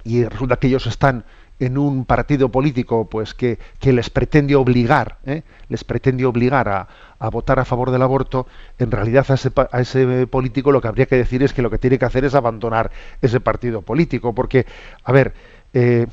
[0.03, 1.25] y resulta que ellos están
[1.59, 5.43] en un partido político pues que, les pretende obligar, ¿eh?
[5.69, 8.47] les pretende obligar a, votar a favor del aborto,
[8.77, 11.71] en realidad a ese, a ese, político lo que habría que decir es que lo
[11.71, 14.67] que tiene que hacer es abandonar ese partido político, porque,
[15.03, 15.33] a ver,
[15.73, 16.05] eh,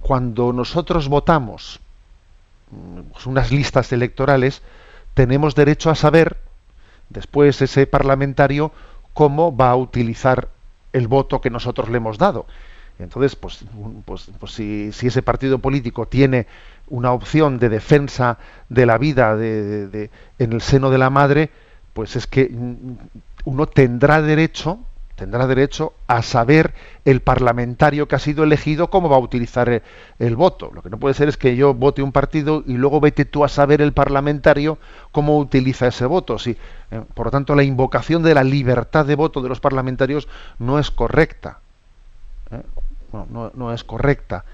[0.00, 1.80] cuando nosotros votamos
[3.12, 4.62] pues, unas listas electorales,
[5.14, 6.38] tenemos derecho a saber
[7.10, 8.72] después ese parlamentario
[9.12, 10.48] cómo va a utilizar
[10.92, 12.46] el voto que nosotros le hemos dado.
[12.98, 13.64] Entonces, pues,
[14.04, 16.46] pues, pues si, ese partido político tiene
[16.88, 21.50] una opción de defensa de la vida de, en el seno de la madre,
[21.92, 22.50] pues es que
[23.44, 24.78] uno tendrá derecho,
[25.14, 26.72] tendrá derecho a saber
[27.04, 29.82] el parlamentario que ha sido elegido cómo va a utilizar
[30.18, 30.70] el, voto.
[30.72, 33.44] Lo que no puede ser es que yo vote un partido y luego vete tú
[33.44, 34.78] a saber el parlamentario
[35.12, 36.36] cómo utiliza ese voto.
[36.46, 36.56] Eh,
[37.14, 40.28] por lo tanto, la invocación de la libertad de voto de los parlamentarios
[40.58, 41.60] no es correcta.
[42.50, 42.62] ¿eh?
[43.12, 44.44] No, no, es correcta.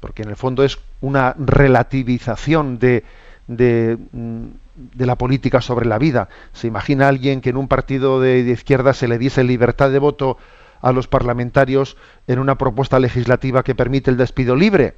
[0.00, 3.04] Porque en el fondo es una relativización de,
[3.46, 4.46] de, mm,
[4.94, 6.28] de, la política sobre la vida.
[6.52, 10.38] Se imagina alguien que en un partido de, izquierda se le diese libertad de voto
[10.82, 14.94] a los parlamentarios en una propuesta legislativa que permite el despido libre.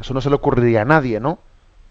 [0.00, 1.38] Eso no se le ocurriría a nadie, ¿no?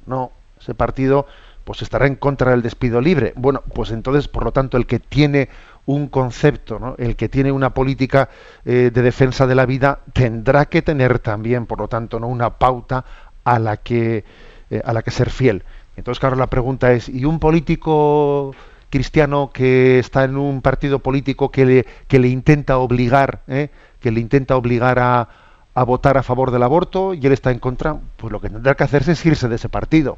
[0.05, 1.25] No, ese partido
[1.63, 3.33] pues estará en contra del despido libre.
[3.35, 5.49] Bueno, pues entonces, por lo tanto, el que tiene
[5.85, 6.95] un concepto, ¿no?
[6.97, 8.29] el que tiene una política
[8.65, 12.27] eh, de defensa de la vida, tendrá que tener también, por lo tanto, ¿no?
[12.27, 13.03] una pauta
[13.43, 14.23] a la que
[14.71, 15.63] eh, a la que ser fiel.
[15.97, 18.55] Entonces, claro, la pregunta es, ¿y un político
[18.89, 24.11] cristiano que está en un partido político que le, que le intenta obligar, eh, que
[24.11, 25.27] le intenta obligar a,
[25.73, 27.97] a, votar a favor del aborto y él está en contra?
[28.15, 30.17] Pues lo que tendrá que hacerse es irse de ese partido.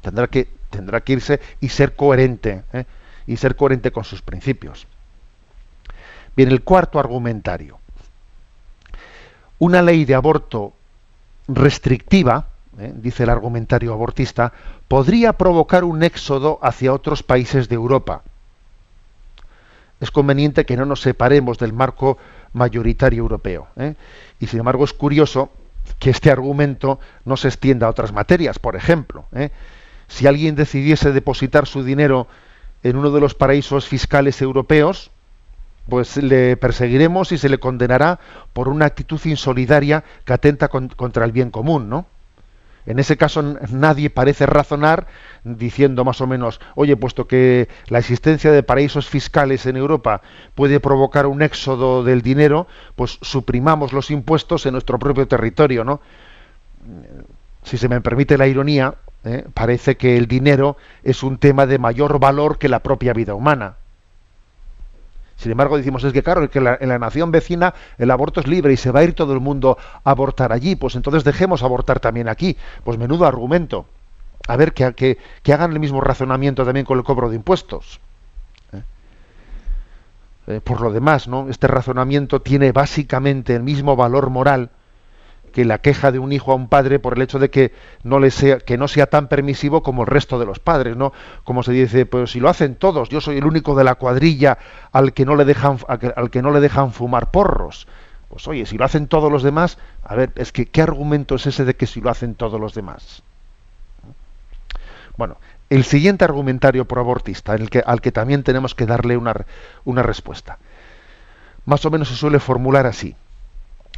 [0.00, 2.64] Tendrá que, tendrá que irse y ser coherente,
[3.26, 4.86] y ser coherente con sus principios.
[6.36, 7.78] Bien, el cuarto argumentario.
[9.58, 10.72] Una ley de aborto
[11.46, 12.92] restrictiva, ¿eh?
[12.94, 14.52] dice el argumentario abortista,
[14.88, 18.22] podría provocar un éxodo hacia otros países de Europa.
[20.00, 22.18] Es conveniente que no nos separemos del marco
[22.52, 23.68] mayoritario europeo.
[23.76, 23.94] ¿eh?
[24.40, 25.50] Y sin embargo es curioso
[25.98, 28.58] que este argumento no se extienda a otras materias.
[28.58, 29.50] Por ejemplo, ¿eh?
[30.08, 32.26] si alguien decidiese depositar su dinero
[32.84, 35.10] en uno de los paraísos fiscales europeos,
[35.88, 38.20] pues le perseguiremos y se le condenará
[38.52, 42.06] por una actitud insolidaria que atenta contra el bien común, ¿no?
[42.86, 45.06] En ese caso nadie parece razonar
[45.42, 50.20] diciendo más o menos, oye, puesto que la existencia de paraísos fiscales en Europa
[50.54, 56.02] puede provocar un éxodo del dinero, pues suprimamos los impuestos en nuestro propio territorio, ¿no?
[57.62, 59.46] Si se me permite la ironía, ¿eh?
[59.52, 63.76] parece que el dinero es un tema de mayor valor que la propia vida humana.
[65.36, 68.72] Sin embargo, decimos, es que claro, que en la nación vecina el aborto es libre
[68.72, 71.98] y se va a ir todo el mundo a abortar allí, pues entonces dejemos abortar
[72.00, 72.56] también aquí.
[72.84, 73.86] Pues menudo argumento.
[74.46, 74.92] A ver, que,
[75.42, 77.98] que, hagan el mismo razonamiento también con el cobro de impuestos.
[78.72, 78.82] ¿Eh?
[80.46, 81.48] Eh, por lo demás, ¿no?
[81.48, 84.70] Este razonamiento tiene básicamente el mismo valor moral
[85.54, 88.18] que la queja de un hijo a un padre por el hecho de que no
[88.18, 91.12] le sea que no sea tan permisivo como el resto de los padres, ¿no?
[91.44, 94.58] Como se dice, pues si lo hacen todos, yo soy el único de la cuadrilla
[94.90, 97.86] al que no le dejan al que no le dejan fumar porros.
[98.28, 101.46] Pues oye, si lo hacen todos los demás, a ver, es que qué argumento es
[101.46, 103.22] ese de que si lo hacen todos los demás.
[105.16, 105.36] Bueno,
[105.70, 109.46] el siguiente argumentario pro abortista, el que, al que también tenemos que darle una,
[109.84, 110.58] una respuesta.
[111.64, 113.14] Más o menos se suele formular así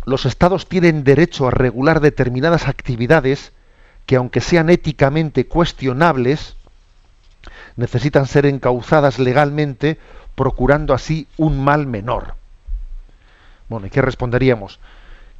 [0.06, 3.52] los estados tienen derecho a regular determinadas actividades
[4.06, 6.56] que, aunque sean éticamente cuestionables,
[7.74, 9.98] necesitan ser encauzadas legalmente,
[10.36, 12.36] procurando así un mal menor.
[13.68, 14.78] Bueno, ¿y qué responderíamos?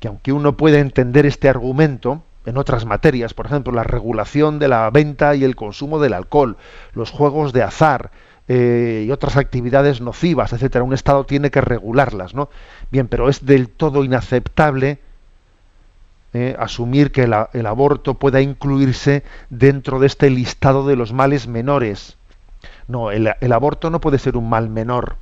[0.01, 4.67] Que aunque uno puede entender este argumento en otras materias, por ejemplo, la regulación de
[4.67, 6.57] la venta y el consumo del alcohol,
[6.93, 8.11] los juegos de azar,
[8.49, 10.85] eh, y otras actividades nocivas, etcétera.
[10.85, 12.49] Un Estado tiene que regularlas, ¿no?
[12.91, 14.99] Bien, pero es del todo inaceptable
[16.33, 22.17] eh, asumir que el aborto pueda incluirse dentro de este listado de los males menores.
[22.89, 25.17] No, el, aborto no puede ser un mal menor.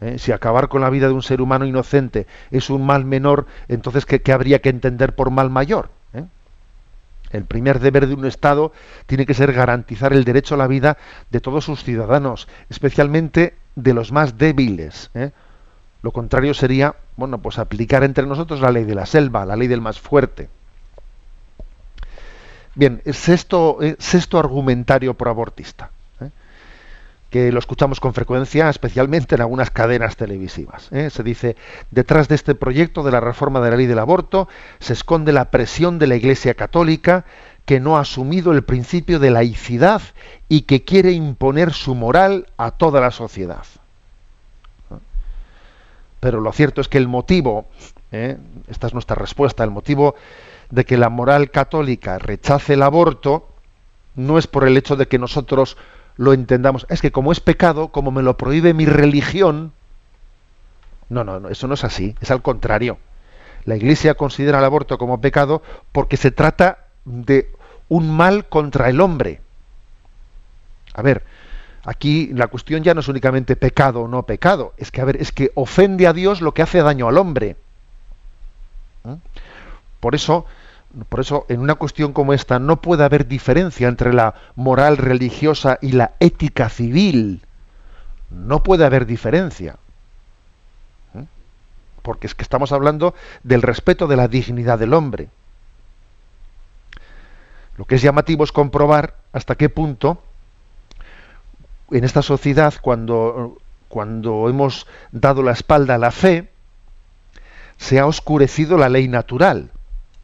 [0.00, 0.18] ¿eh?
[0.18, 4.06] Si acabar con la vida de un ser humano inocente es un mal menor, entonces
[4.06, 5.90] qué habría que entender por mal mayor?
[7.30, 8.72] El primer deber de un Estado
[9.06, 10.98] tiene que ser garantizar el derecho a la vida
[11.30, 15.10] de todos sus ciudadanos, especialmente de los más débiles.
[15.14, 15.30] ¿eh?
[16.02, 19.68] Lo contrario sería, bueno, pues aplicar entre nosotros la ley de la selva, la ley
[19.68, 20.48] del más fuerte.
[22.74, 25.90] Bien, sexto, eh, sexto argumentario proabortista
[27.30, 30.88] que lo escuchamos con frecuencia, especialmente en algunas cadenas televisivas.
[30.90, 31.10] ¿eh?
[31.10, 31.56] Se dice,
[31.90, 34.48] detrás de este proyecto de la reforma de la ley del aborto
[34.80, 37.24] se esconde la presión de la Iglesia Católica
[37.64, 40.02] que no ha asumido el principio de laicidad
[40.48, 43.64] y que quiere imponer su moral a toda la sociedad.
[46.20, 47.66] Pero lo cierto es que el motivo,
[48.12, 48.36] ¿eh?
[48.68, 50.14] esta es nuestra respuesta, el motivo
[50.70, 53.48] de que la moral católica rechace el aborto
[54.14, 55.76] no es por el hecho de que nosotros
[56.16, 56.86] lo entendamos.
[56.90, 59.72] Es que como es pecado, como me lo prohíbe mi religión,
[61.08, 62.98] No, no, no, eso no es así, es al contrario.
[63.64, 65.62] La Iglesia considera el aborto como pecado
[65.92, 67.50] porque se trata de
[67.88, 69.40] un mal contra el hombre.
[70.94, 71.24] A ver,
[71.84, 75.20] aquí la cuestión ya no es únicamente pecado o no pecado, es que a ver,
[75.20, 77.56] es que ofende a Dios lo que hace daño al hombre.
[79.04, 79.14] ¿Mm?
[80.00, 80.46] Por eso,
[81.08, 85.78] por eso en una cuestión como esta no puede haber diferencia entre la moral religiosa
[85.80, 87.42] y la ética civil.
[88.30, 89.76] No puede haber diferencia.
[91.14, 91.22] ¿Mm?
[92.02, 95.28] Porque es que estamos hablando del respeto de la dignidad del hombre.
[97.76, 100.22] Lo que es llamativo es comprobar hasta qué punto
[101.90, 106.50] en esta sociedad, cuando, cuando hemos dado la espalda a la fe,
[107.76, 109.70] se ha oscurecido la ley natural.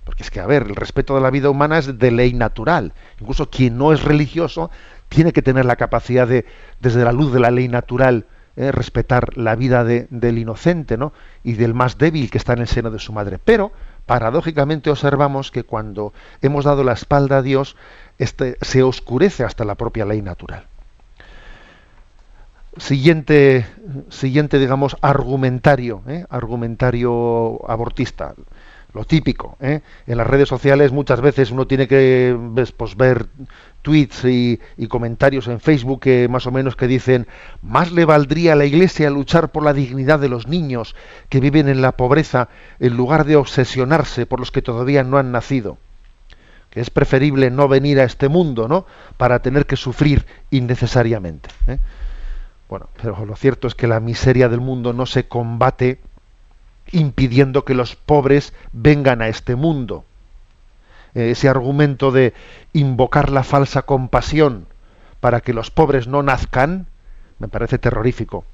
[0.04, 2.92] Porque es que, a ver, el respeto de la vida humana es de ley natural.
[3.18, 4.70] Incluso quien no es religioso
[5.08, 6.46] tiene que tener la capacidad de,
[6.80, 11.12] desde la luz de la ley natural, eh, respetar la vida del inocente ¿no?
[11.42, 13.38] y del más débil que está en el seno de su madre.
[13.44, 13.72] Pero,
[14.06, 16.12] paradójicamente, observamos que cuando
[16.42, 17.76] hemos dado la espalda a Dios,
[18.18, 20.68] este, se oscurece hasta la propia ley natural
[22.79, 23.66] siguiente,
[24.09, 26.24] siguiente digamos, argumentario, ¿eh?
[26.29, 28.35] argumentario abortista.
[28.93, 29.59] Lo típico.
[29.61, 29.83] ¿eh?
[30.07, 32.37] En las redes sociales muchas veces uno tiene que
[32.79, 33.27] pues, ver
[33.83, 34.59] tweets y,
[34.89, 37.27] comentarios en Facebook que más o menos que dicen
[37.62, 40.97] más le valdría a la Iglesia luchar por la dignidad de los niños
[41.29, 42.49] que viven en la pobreza
[42.81, 45.79] en lugar de obsesionarse por los que todavía no han nacido
[46.70, 48.85] que es preferible no venir a este mundo, ¿no?
[49.16, 51.49] Para tener que sufrir innecesariamente.
[51.68, 51.79] ¿eh?
[52.68, 56.00] Bueno, pero lo cierto es que la miseria del mundo no se combate
[56.92, 60.04] impidiendo que los pobres vengan a este mundo.
[61.14, 62.34] Eh, ese argumento de
[62.72, 64.66] invocar la falsa compasión
[65.20, 66.86] para que los pobres no nazcan
[67.38, 68.44] me parece terrorífico.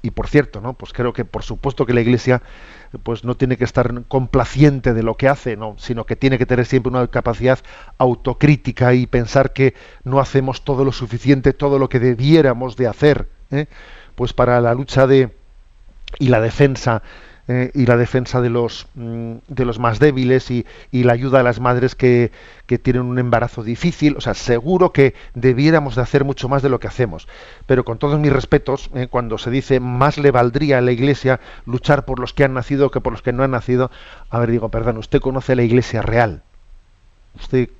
[0.00, 0.74] Y por cierto, ¿no?
[0.74, 2.42] Pues creo que por supuesto que la Iglesia
[3.02, 5.74] pues no tiene que estar complaciente de lo que hace, ¿no?
[5.78, 7.58] sino que tiene que tener siempre una capacidad
[7.98, 9.74] autocrítica y pensar que
[10.04, 13.66] no hacemos todo lo suficiente, todo lo que debiéramos de hacer, ¿eh?
[14.14, 15.36] pues para la lucha de
[16.18, 17.02] y la defensa
[17.50, 21.42] eh, y la defensa de los, mm, de los más débiles y, la ayuda a
[21.42, 22.30] las madres que,
[22.82, 24.16] tienen un embarazo difícil.
[24.18, 27.26] O sea, seguro que debiéramos de hacer mucho más de lo que hacemos.
[27.64, 31.40] Pero con todos mis respetos, eh, cuando se dice más le valdría a la Iglesia
[31.64, 33.90] luchar por los que han nacido que por los que no han nacido,
[34.28, 36.42] a ver, digo, perdón, usted conoce la Iglesia real.
[37.34, 37.70] Usted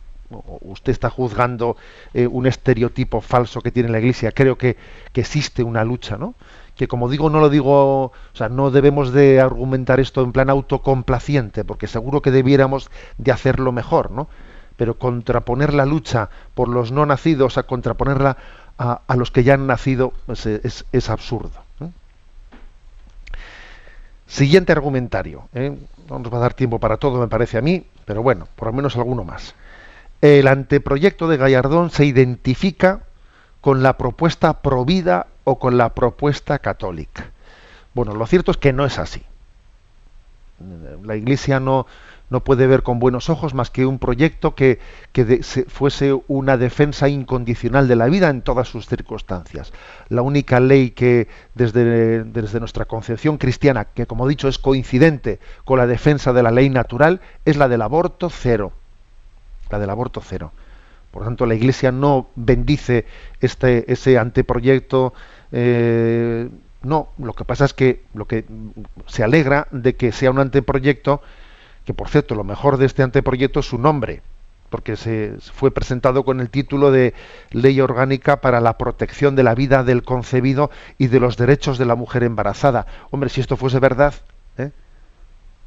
[0.61, 1.77] usted está juzgando
[2.13, 4.33] eh, un estereotipo falso que tiene la Iglesia.
[4.33, 4.77] Creo que,
[5.13, 6.35] que existe una lucha, ¿no?
[6.79, 10.49] Que como digo no lo digo, o sea, no debemos de argumentar esto en plan
[10.49, 14.29] autocomplaciente, porque seguro que debiéramos de hacerlo mejor, ¿no?
[14.77, 18.37] Pero contraponer la lucha por los no nacidos a contraponerla
[18.79, 21.65] a, los que ya han nacido pues, es, absurdo.
[24.29, 25.49] Siguiente argumentario.
[25.55, 25.77] ¿eh?
[26.09, 28.69] No nos va a dar tiempo para todo, me parece a mí, pero bueno, por
[28.69, 29.57] lo menos alguno más.
[30.21, 33.01] El anteproyecto de Gallardón se identifica
[33.61, 37.31] con la propuesta provida o con la propuesta católica.
[37.95, 39.23] Bueno, lo cierto es que no es así.
[41.03, 41.87] La Iglesia no,
[42.29, 44.79] no puede ver con buenos ojos más que un proyecto que,
[45.13, 49.73] que fuese una defensa incondicional de la vida en todas sus circunstancias.
[50.11, 55.39] La única ley que desde, desde nuestra concepción cristiana, que como he dicho es coincidente
[55.65, 58.73] con la defensa de la ley natural, es la del aborto cero.
[59.71, 60.53] La del aborto cero.
[61.11, 63.07] Por tanto, la Iglesia no bendice
[63.41, 65.15] este, ese anteproyecto
[65.53, 66.49] eh,
[66.83, 68.45] no, lo que pasa es que lo que
[69.07, 71.21] se alegra de que sea un anteproyecto,
[71.85, 74.23] que por cierto, lo mejor de este anteproyecto es su nombre,
[74.71, 77.15] porque se fue presentado con el título de
[77.51, 81.87] Ley Orgánica para la protección de la vida del concebido y de los derechos de
[81.87, 82.87] la mujer embarazada.
[83.11, 84.15] Hombre, si esto fuese verdad,
[84.59, 84.71] ¿eh?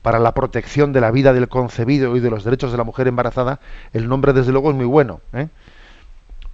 [0.02, 3.08] para la protección de la vida del concebido y de los derechos de la mujer
[3.08, 3.60] embarazada,
[3.94, 5.22] el nombre desde luego es muy bueno.
[5.34, 5.48] ¿eh?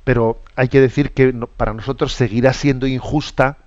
[0.08, 3.58] Pero hay que decir que para nosotros seguirá siendo injusta,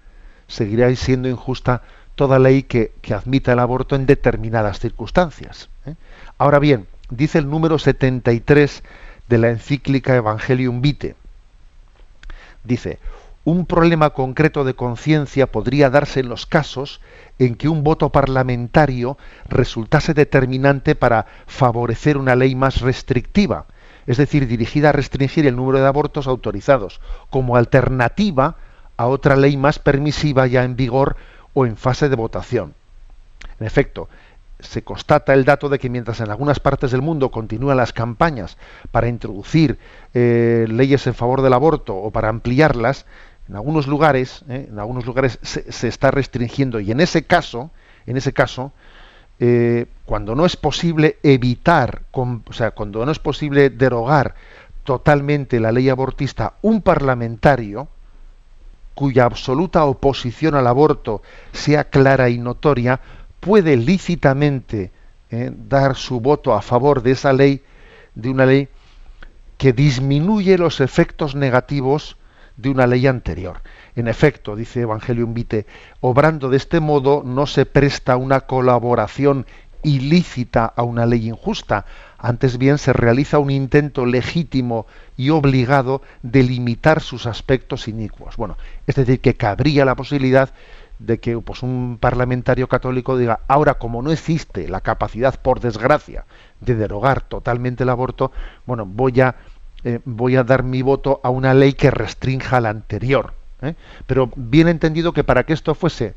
[0.48, 1.82] seguirá siendo injusta
[2.14, 5.68] toda ley que, admita el aborto en determinadas circunstancias.
[5.84, 5.96] ¿eh?
[6.38, 8.82] Ahora bien, dice el número 73
[9.28, 11.14] de la encíclica Evangelium Vitae,
[12.64, 12.98] dice,
[13.44, 17.02] un problema concreto de conciencia podría darse en los casos
[17.38, 23.66] en que un voto parlamentario resultase determinante para favorecer una ley más restrictiva,
[24.06, 28.56] es decir, dirigida a restringir el número de abortos autorizados, como alternativa
[28.96, 31.16] a otra ley más permisiva ya en vigor
[31.54, 32.74] o en fase de votación.
[33.58, 34.08] En efecto,
[34.62, 38.58] se constata el dato de que mientras en algunas partes del mundo continúan las campañas
[38.90, 39.78] para introducir
[40.14, 43.06] eh, leyes en favor del aborto o para ampliarlas,
[43.48, 44.68] En algunos lugares, ¿eh?
[44.70, 47.70] en algunos lugares se, está restringiendo y en ese caso,
[48.06, 48.72] en ese caso,
[49.40, 54.34] eh, cuando no es posible evitar, o sea, cuando no es posible derogar
[54.84, 57.88] totalmente la ley abortista, un parlamentario
[58.94, 61.22] cuya absoluta oposición al aborto
[61.52, 63.00] sea clara y notoria,
[63.40, 64.90] puede lícitamente
[65.30, 65.50] ¿eh?
[65.56, 67.62] dar su voto a favor de esa ley,
[68.14, 68.68] de una ley
[69.56, 72.18] que disminuye los efectos negativos
[72.56, 73.62] de una ley anterior.
[74.00, 75.66] En efecto, dice Evangelium Vitae,
[76.00, 79.44] obrando de este modo no se presta una colaboración
[79.82, 81.84] ilícita a una ley injusta,
[82.16, 84.86] antes bien se realiza un intento legítimo
[85.18, 88.38] y obligado de limitar sus aspectos inicuos.
[88.38, 90.48] Bueno, es decir, que cabría la posibilidad
[90.98, 96.24] de que pues, un parlamentario católico diga, ahora como no existe la capacidad, por desgracia,
[96.62, 98.32] de derogar totalmente el aborto,
[98.64, 99.34] bueno, voy a,
[99.84, 103.39] eh, voy a dar mi voto a una ley que restrinja la anterior.
[103.62, 103.74] ¿Eh?
[104.06, 106.14] Pero bien entendido que para que esto fuese,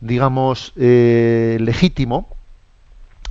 [0.00, 2.28] digamos, eh, legítimo,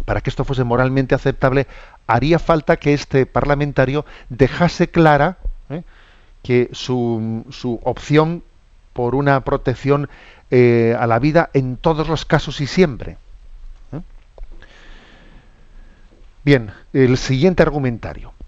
[0.05, 1.67] para que esto fuese moralmente aceptable,
[2.07, 5.37] haría falta que este parlamentario dejase clara
[6.43, 8.43] que su, su opción
[8.93, 10.09] por una protección
[10.49, 13.17] eh, a la vida en todos los casos y siempre.
[13.91, 14.01] ¿eh?
[16.43, 18.40] Bien, el siguiente argumentario, ¿eh?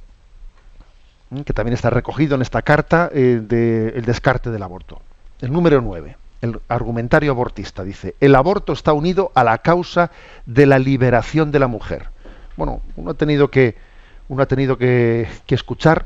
[1.46, 5.02] Que también está recogido en esta carta del descarte del aborto.
[5.42, 10.12] El número 9, el argumentario abortista, dice, el aborto está unido a la causa
[10.46, 12.10] de la liberación de la mujer.
[12.56, 13.76] Bueno, uno ha tenido que,
[14.30, 16.06] uno ha tenido que escuchar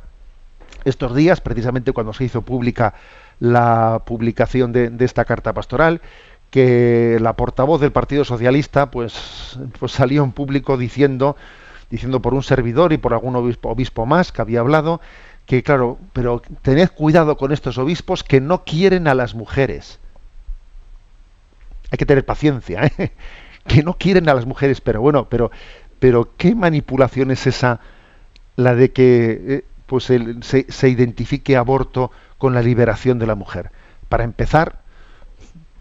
[0.86, 2.94] estos días, precisamente cuando se hizo pública
[3.40, 6.02] la publicación de, esta carta pastoral,
[6.50, 11.36] que la portavoz del Partido Socialista pues, pues salió en público diciendo,
[11.90, 15.02] diciendo por un servidor y por algún obispo, obispo más que había hablado,
[15.46, 20.00] que claro, pero tened cuidado con estos obispos que no quieren a las mujeres.
[21.92, 23.12] Hay que tener paciencia, ¿eh?
[23.68, 25.52] que no quieren a las mujeres, pero bueno, pero,
[26.00, 27.80] pero ¿qué manipulación es esa,
[28.56, 33.72] la de que eh, pues se, se identifique aborto con la liberación de la mujer.
[34.10, 34.82] Para empezar,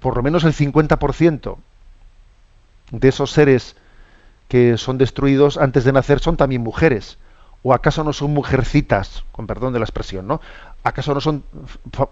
[0.01, 1.57] por lo menos el 50%
[2.93, 3.77] de esos seres
[4.49, 7.19] que son destruidos antes de nacer son también mujeres.
[7.63, 10.41] ¿O acaso no son mujercitas, con perdón de la expresión, ¿no?
[10.85, 11.43] ¿Acaso no son,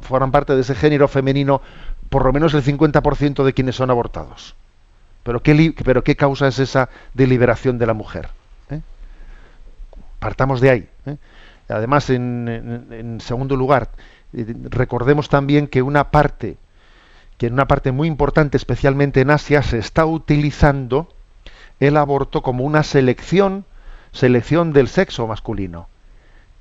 [0.01, 1.61] forman parte de ese género femenino
[2.09, 4.57] por lo menos el 50% de quienes son abortados?
[5.23, 8.29] ¿Pero qué, pero qué causa es esa de liberación de la mujer?
[8.71, 8.81] ¿Eh?
[10.19, 10.89] Partamos de ahí.
[11.07, 11.17] ¿eh?
[11.69, 13.91] Además, en segundo lugar,
[14.33, 16.57] recordemos también que una parte,
[17.39, 21.09] que en una parte muy importante, especialmente en Asia, se está utilizando
[21.81, 23.65] el aborto como una selección,
[24.13, 25.89] selección del sexo masculino.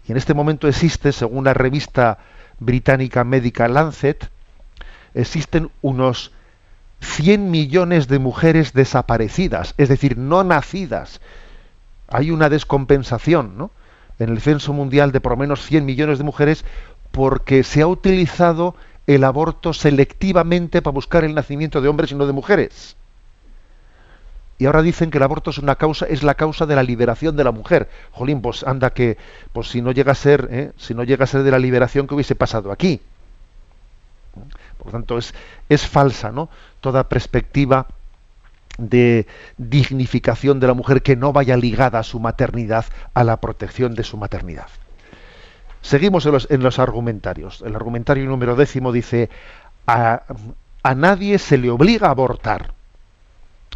[0.07, 2.19] Y en este momento existe, según la revista
[2.59, 4.29] británica médica Lancet,
[5.13, 6.31] existen unos
[7.01, 11.21] 100 millones de mujeres desaparecidas, es decir, no nacidas.
[12.07, 13.71] Hay una descompensación, ¿no?
[14.19, 16.65] En el censo mundial de por lo menos 100 millones de mujeres
[17.11, 18.75] porque se ha utilizado
[19.07, 22.95] el aborto selectivamente para buscar el nacimiento de hombres y no de mujeres.
[24.63, 27.35] Y ahora dicen que el aborto es una causa, es la causa de la liberación
[27.35, 27.89] de la mujer.
[28.13, 29.17] Jolín, pues anda que,
[29.51, 30.71] pues si no llega a ser, ¿eh?
[30.77, 33.01] si no llega a ser de la liberación que hubiese pasado aquí.
[34.77, 35.33] Por lo tanto, es,
[35.67, 36.47] es falsa, ¿no?
[36.79, 37.87] Toda perspectiva
[38.77, 43.95] de dignificación de la mujer que no vaya ligada a su maternidad, a la protección
[43.95, 44.67] de su maternidad.
[45.81, 47.61] Seguimos en los, argumentarios.
[47.65, 49.29] El argumentario número décimo dice,
[49.87, 50.23] a,
[50.95, 52.71] nadie se le obliga a abortar,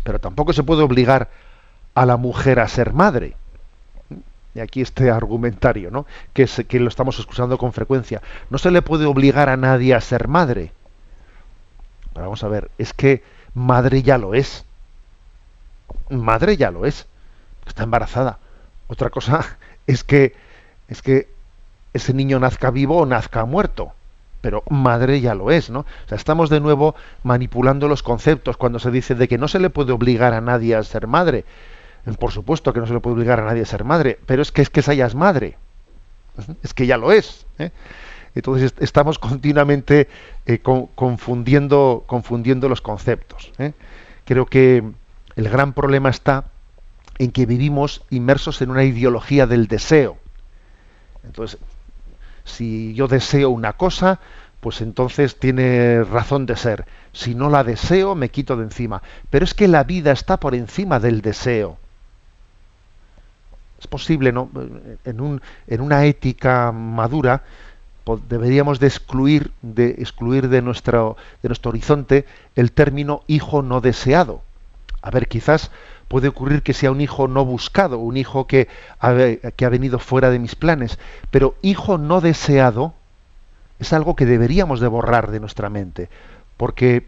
[0.04, 1.30] pero tampoco se puede obligar
[1.96, 3.36] a la mujer a ser madre.
[4.56, 6.06] Y aquí este argumentario, ¿no?
[6.34, 8.22] que, que lo estamos escuchando con frecuencia.
[8.50, 10.72] No se le puede obligar a nadie a ser madre.
[12.14, 13.24] Pero vamos a ver, es que
[13.54, 14.66] madre ya lo es.
[16.10, 17.06] Madre ya lo es.
[17.68, 18.40] Está embarazada.
[18.88, 20.34] Otra cosa es que
[20.88, 21.28] es que
[21.94, 23.94] ese niño nazca vivo o nazca muerto.
[24.48, 25.82] Pero madre ya lo es, ¿no?
[25.82, 29.60] O sea, estamos de nuevo manipulando los conceptos cuando se dice de que no se
[29.60, 31.44] le puede obligar a nadie a ser madre.
[32.18, 34.54] Por supuesto que no se le puede obligar a nadie a ser madre, pero es
[34.54, 35.58] que es que esa ya es madre.
[36.64, 37.46] Es que ya lo es.
[37.60, 37.72] ¿eh?
[38.36, 40.08] Entonces estamos continuamente
[40.46, 43.52] eh, confundiendo, confundiendo los conceptos.
[43.58, 43.74] ¿eh?
[44.24, 44.82] Creo que
[45.36, 46.46] el gran problema está
[47.18, 50.16] en que vivimos inmersos en una ideología del deseo.
[51.26, 51.60] Entonces,
[52.48, 54.20] si yo deseo una cosa,
[54.60, 56.86] pues entonces tiene razón de ser.
[57.14, 59.04] Si no la deseo, me quito de encima.
[59.30, 61.78] Pero es que la vida está por encima del deseo.
[63.80, 64.50] Es posible, ¿no?
[65.06, 67.44] En, un, en una ética madura,
[68.30, 72.26] deberíamos de excluir de excluir de nuestro de nuestro horizonte
[72.56, 74.42] el término hijo no deseado.
[75.02, 75.72] A ver, quizás
[76.08, 78.68] puede ocurrir que sea un hijo no buscado, un hijo que
[79.00, 79.12] ha,
[79.70, 81.00] venido fuera de mis planes,
[81.32, 82.94] pero hijo no deseado
[83.80, 86.10] es algo que deberíamos de borrar de nuestra mente,
[86.56, 87.06] porque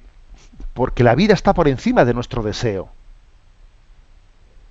[0.74, 2.90] porque la vida está por encima de nuestro deseo.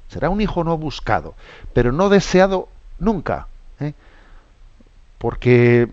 [0.08, 1.34] Será un hijo no buscado,
[1.72, 2.68] pero no deseado
[2.98, 3.46] nunca,
[3.80, 3.94] ¿eh?
[5.18, 5.88] porque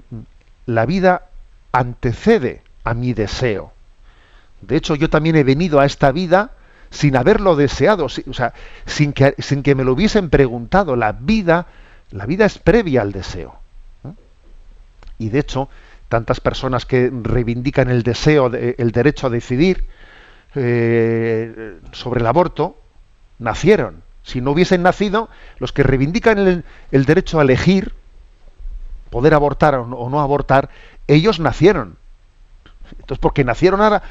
[0.65, 1.27] la vida
[1.71, 3.71] antecede a mi deseo.
[4.61, 6.51] De hecho, yo también he venido a esta vida
[6.89, 8.53] sin haberlo deseado, o sea,
[8.86, 10.95] sin que, sin que me lo hubiesen preguntado.
[10.95, 11.67] La vida,
[12.11, 13.55] la vida es previa al deseo.
[15.17, 15.69] Y de hecho,
[16.09, 19.86] tantas personas que reivindican el deseo, el derecho a decidir
[20.55, 22.77] eh, sobre el aborto,
[23.39, 24.03] nacieron.
[24.23, 25.29] Si no hubiesen nacido,
[25.59, 27.93] los que reivindican el, derecho a elegir,
[29.09, 30.69] poder abortar o no, abortar,
[31.07, 31.97] ellos nacieron.
[32.91, 34.03] Entonces, porque nacieron ahora,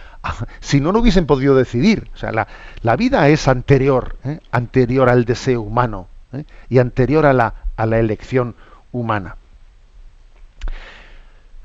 [0.61, 2.11] si no, no hubiesen podido decidir.
[2.15, 4.41] O sea, la, vida es anterior, ¿eh?
[4.51, 6.45] anterior al deseo humano ¿eh?
[6.69, 8.55] y anterior a la, a la elección
[8.93, 9.37] humana.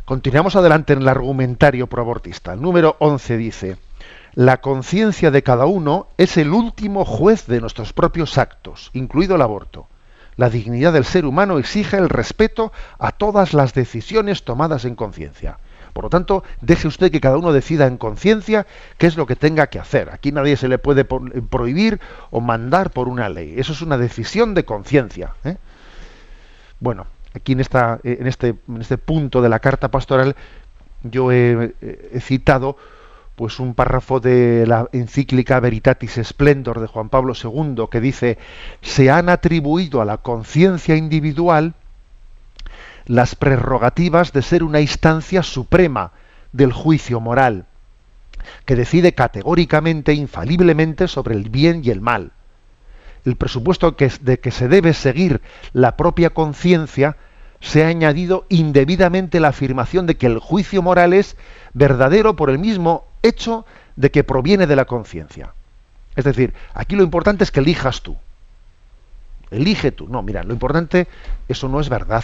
[0.05, 2.53] Continuamos adelante en el argumentario proabortista.
[2.53, 3.78] El número 11 dice,
[4.34, 9.41] la conciencia de cada uno es el último juez de nuestros propios actos, incluido el
[9.41, 9.88] aborto.
[10.36, 15.60] La dignidad del ser humano exige el respeto a todas las decisiones tomadas en conciencia.
[16.00, 18.66] Por lo tanto, deje usted que cada uno decida en conciencia
[18.97, 20.10] qué es lo que tenga que hacer.
[20.14, 22.00] Aquí nadie se le puede prohibir
[22.32, 23.56] o mandar por una ley.
[23.58, 25.34] Eso es una decisión de conciencia.
[25.43, 25.58] ¿eh?
[26.80, 30.38] Bueno, aquí en, esta, en, este, en este punto de la carta pastoral
[31.04, 31.74] yo he,
[32.22, 32.78] citado
[33.36, 38.38] pues un párrafo de la encíclica Veritatis Splendor de Juan Pablo II que dice
[38.82, 41.74] se han atribuido a la conciencia individual
[43.10, 46.14] las prerrogativas de ser una instancia suprema
[46.53, 47.66] del juicio moral
[48.66, 52.32] que decide categóricamente, infaliblemente sobre el bien y el mal
[53.26, 55.41] el presupuesto de que se debe seguir
[55.74, 57.18] la propia conciencia,
[57.60, 61.36] se ha añadido indebidamente la afirmación de que el juicio moral es
[61.74, 65.53] verdadero por el mismo hecho de que proviene de la conciencia.
[66.16, 68.16] Es decir, aquí lo importante es que elijas tú.
[69.51, 70.07] Elige tú.
[70.07, 71.07] No, mira, lo importante,
[71.47, 72.24] eso no es verdad.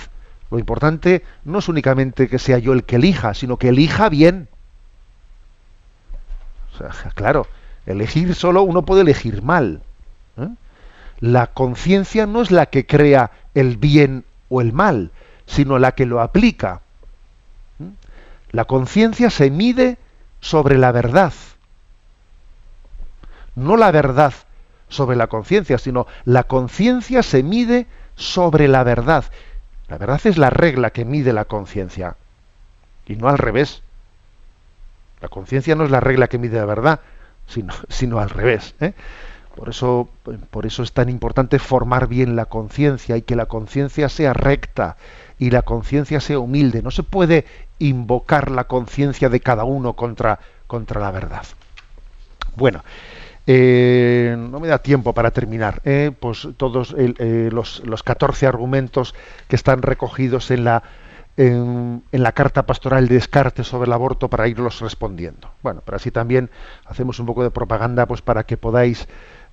[0.51, 4.47] Lo importante no es únicamente que sea yo el que elija, sino que elija bien.
[7.15, 7.47] Claro,
[7.85, 9.81] elegir solo uno puede elegir mal.
[10.37, 10.49] ¿eh?
[11.19, 15.11] la conciencia no es la que crea el bien o el mal,
[15.45, 16.81] sino la que lo aplica.
[17.79, 17.89] ¿Mm?
[18.51, 19.97] La conciencia se mide
[20.41, 21.33] sobre la verdad.
[23.55, 24.33] No la verdad
[24.89, 29.25] sobre la conciencia, sino la conciencia se mide sobre la verdad.
[29.87, 32.15] La verdad es la regla que mide la conciencia.
[33.05, 33.83] Y no al revés.
[35.21, 36.99] La conciencia no es la regla que mide la verdad,
[37.47, 38.75] sino, sino al revés.
[38.79, 38.93] ¿eh?
[39.55, 40.09] Por eso,
[40.49, 44.97] por eso es tan importante formar bien la conciencia y que la conciencia sea recta
[45.39, 46.81] y la conciencia sea humilde.
[46.81, 47.45] No se puede
[47.79, 51.45] invocar la conciencia de cada uno contra, contra la verdad.
[52.55, 52.83] Bueno,
[53.47, 55.81] eh, no me da tiempo para terminar.
[55.85, 59.15] Eh, pues todos eh, los, los 14 argumentos
[59.47, 60.83] que están recogidos en la,
[61.37, 65.51] en, la carta pastoral de Descartes sobre el aborto para irlos respondiendo.
[65.61, 66.49] Bueno, pero así también
[66.85, 69.07] hacemos un poco de propaganda pues para que podáis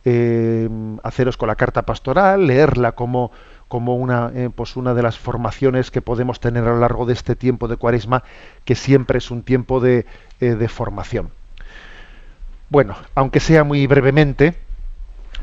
[0.05, 0.69] eh,
[1.03, 3.31] haceros con la carta pastoral, leerla como,
[3.69, 7.13] como una, eh, pues una de las formaciones que podemos tener a lo largo de
[7.15, 8.23] este tiempo de cuaresma,
[8.65, 10.07] que siempre es un tiempo de,
[10.41, 11.31] de formación.
[12.73, 14.55] Bueno, aunque sea muy brevemente,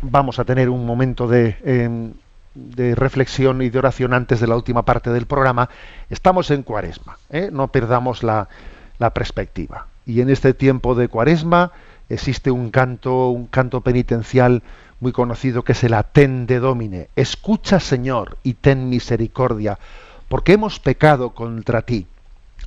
[0.02, 2.14] vamos a tener un momento de, em,
[2.56, 5.70] de reflexión y de oración antes de la última parte del programa.
[6.10, 7.20] Estamos en cuaresma,
[7.52, 8.50] no perdamos la,
[8.98, 9.86] la perspectiva.
[10.08, 11.72] Y en este tiempo de cuaresma,
[12.10, 14.64] existe un canto, un canto penitencial
[15.00, 17.10] muy conocido que es el Atende Domine.
[17.16, 19.78] Escucha, Señor, y ten misericordia,
[20.30, 22.08] porque hemos pecado contra ti.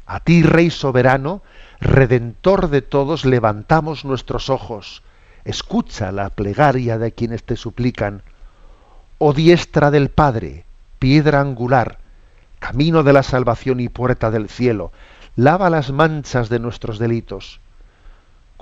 [0.07, 1.43] A ti, Rey soberano,
[1.83, 5.03] redentor de todos, levantamos nuestros ojos.
[5.45, 8.23] Escucha la plegaria de quienes te suplican.
[9.19, 10.65] Oh diestra del Padre,
[10.99, 11.99] piedra angular,
[12.59, 14.93] camino de la salvación y puerta del cielo,
[15.37, 17.61] lava las manchas de nuestros delitos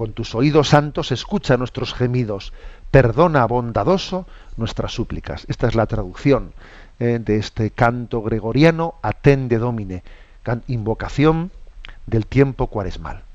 [0.00, 2.54] con tus oídos santos escucha nuestros gemidos,
[2.90, 5.44] perdona bondadoso nuestras súplicas.
[5.46, 6.54] Esta es la traducción
[6.98, 10.02] eh, de este canto gregoriano, Atende Domine,
[10.68, 11.50] invocación
[12.10, 13.29] del tiempo cuaresmal.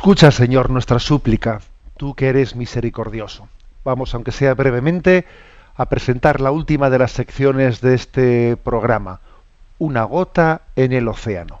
[0.00, 1.60] Escucha, Señor, nuestra súplica,
[1.98, 3.48] tú que eres misericordioso.
[3.84, 5.26] Vamos, aunque sea brevemente,
[5.76, 9.20] a presentar la última de las secciones de este programa,
[9.78, 11.60] Una gota en el océano.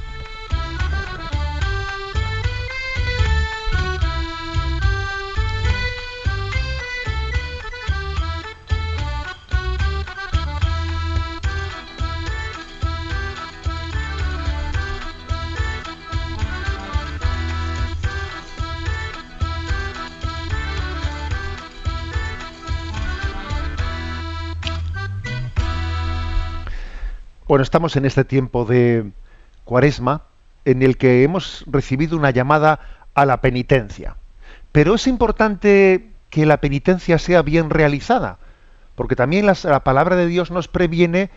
[27.51, 29.11] Bueno, estamos en este tiempo de
[29.65, 30.21] cuaresma
[30.63, 32.79] en el que hemos recibido una llamada
[33.13, 34.15] a la penitencia.
[34.71, 38.37] Pero es importante que la penitencia sea bien realizada,
[38.95, 41.29] porque también la palabra de Dios nos previene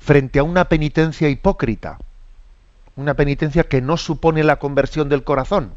[0.00, 1.98] frente a una penitencia hipócrita,
[2.96, 5.70] una penitencia que no supone la conversión del corazón.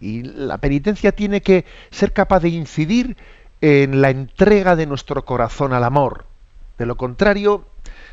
[0.00, 3.16] Y la penitencia tiene que ser capaz de incidir
[3.60, 6.30] en la entrega de nuestro corazón al amor.
[6.78, 7.64] De lo contrario,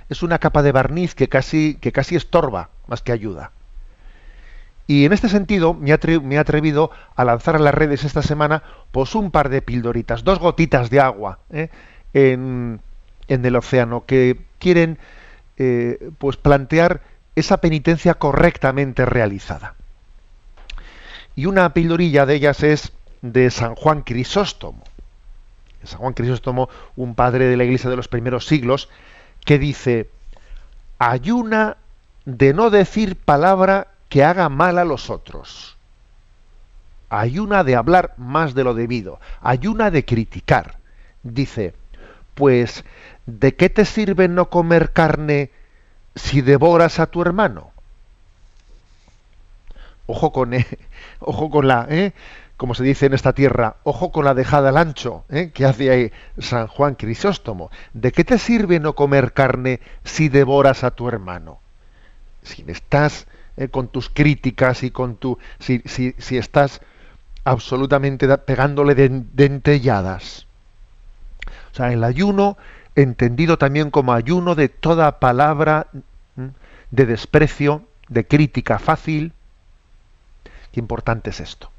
[0.09, 3.51] es una capa de barniz que casi, que casi estorba más que ayuda.
[4.89, 9.13] Y en este sentido me, he atrevido a lanzar a las redes esta semana pues
[9.13, 11.69] un par de pildoritas, dos gotitas de agua ¿eh?
[12.13, 12.81] en,
[13.27, 14.97] el océano que quieren
[15.57, 17.01] eh, pues plantear
[17.35, 19.75] esa penitencia correctamente realizada.
[21.35, 22.91] Y una pildorilla de ellas es
[23.21, 24.83] de San Juan Crisóstomo.
[25.83, 28.89] San Juan Crisóstomo, un padre de la iglesia de los primeros siglos,
[29.45, 30.09] que dice,
[30.97, 31.77] ayuna
[32.25, 35.77] de no decir palabra que haga mal a los otros.
[37.09, 39.19] Ayuna de hablar más de lo debido.
[39.41, 40.77] Ayuna de criticar.
[41.23, 41.73] Dice,
[42.35, 42.83] pues,
[43.25, 45.51] ¿de qué te sirve no comer carne
[46.15, 47.71] si devoras a tu hermano?
[50.05, 50.65] Ojo con, eh,
[51.19, 52.13] ojo con la, ¿eh?
[52.59, 55.51] Como se dice en esta tierra, ojo con la dejada al ancho, ¿eh?
[55.53, 57.71] que hace ahí San Juan Crisóstomo.
[57.93, 61.61] ¿De qué te sirve no comer carne si devoras a tu hermano?
[62.43, 63.69] Si estás ¿eh?
[63.69, 65.37] con tus críticas y con tu.
[65.59, 66.81] Si, si, estás
[67.45, 70.45] absolutamente pegándole dentelladas.
[71.71, 72.57] O sea, el ayuno
[72.93, 75.87] entendido también como ayuno de toda palabra
[76.91, 79.31] de desprecio, de crítica fácil.
[80.73, 81.71] Qué importante es esto.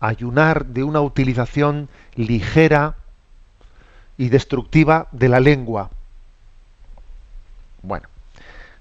[0.00, 2.96] Ayunar de una utilización ligera
[4.16, 5.90] y destructiva de la lengua.
[7.82, 8.08] Bueno,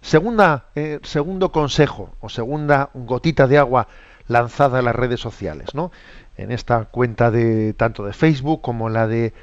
[0.02, 3.88] segunda, eh, segundo consejo o segunda gotita de agua
[4.28, 5.92] lanzada a las redes sociales, ¿no?
[6.38, 9.34] En esta cuenta de tanto de Facebook como la de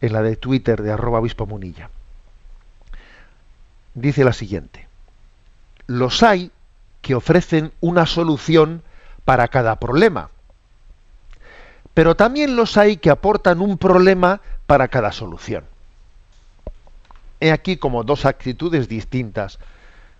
[0.00, 1.90] en la de Twitter de arroba obispo munilla.
[3.94, 4.86] Dice la siguiente.
[5.86, 6.50] Los hay
[7.00, 8.82] que ofrecen una solución
[9.24, 10.30] para cada problema.
[11.96, 15.64] Pero también los hay que aportan un problema para cada solución.
[17.40, 19.58] He aquí como dos actitudes distintas,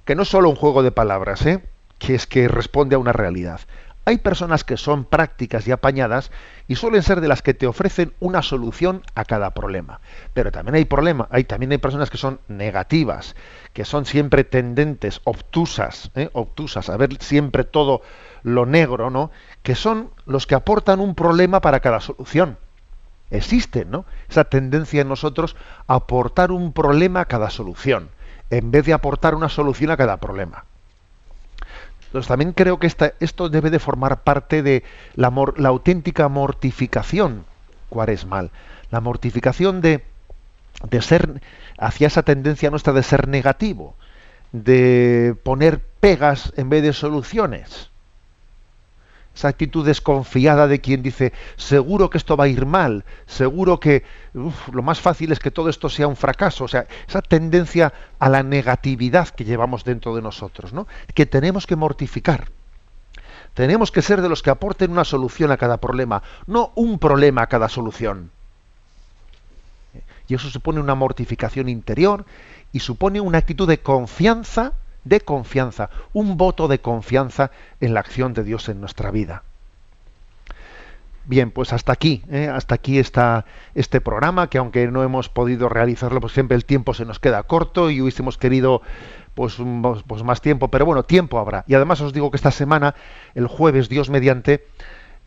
[0.06, 1.62] que no es solo un juego de palabras, ¿eh?
[1.98, 3.60] que es que responde a una realidad.
[4.06, 6.30] Hay personas que son prácticas y apañadas
[6.66, 10.00] y suelen ser de las que te ofrecen una solución a cada problema.
[10.32, 13.36] Pero también hay problema, hay también hay personas que son negativas,
[13.74, 16.30] que son siempre tendentes, obtusas, ¿eh?
[16.32, 18.00] obtusas, a ver siempre todo
[18.46, 19.32] lo negro, ¿no?
[19.64, 22.58] Que son los que aportan un problema para cada solución.
[23.32, 24.04] Existe, ¿no?
[24.30, 25.56] Esa tendencia en nosotros
[25.88, 28.08] a aportar un problema a cada solución,
[28.50, 30.64] en vez de aportar una solución a cada problema.
[32.04, 32.86] Entonces también creo que
[33.18, 34.84] esto debe de formar parte de
[35.16, 37.46] la, la auténtica mortificación
[37.88, 38.52] cuaresmal.
[38.92, 40.04] La mortificación de,
[40.88, 41.42] de ser
[41.78, 43.96] hacia esa tendencia nuestra de ser negativo,
[44.52, 47.90] de poner pegas en vez de soluciones
[49.36, 54.02] esa actitud desconfiada de quien dice, seguro que esto va a ir mal, seguro que
[54.32, 58.30] lo más fácil es que todo esto sea un fracaso, o sea, esa tendencia a
[58.30, 60.88] la negatividad que llevamos dentro de nosotros, ¿no?
[61.14, 62.48] que tenemos que mortificar.
[63.52, 67.42] Tenemos que ser de los que aporten una solución a cada problema, no un problema
[67.42, 68.30] a cada solución.
[70.28, 72.24] Y eso supone una mortificación interior
[72.72, 74.72] y supone una actitud de confianza
[75.06, 77.50] de confianza, un voto de confianza
[77.80, 79.44] en la acción de Dios en nuestra vida.
[81.24, 82.48] Bien, pues hasta aquí, ¿eh?
[82.52, 86.94] hasta aquí está este programa, que aunque no hemos podido realizarlo, pues siempre el tiempo
[86.94, 88.82] se nos queda corto y hubiésemos querido
[89.34, 89.56] pues,
[90.06, 91.64] pues más tiempo, pero bueno, tiempo habrá.
[91.66, 92.94] Y además os digo que esta semana,
[93.34, 94.64] el jueves, Dios mediante,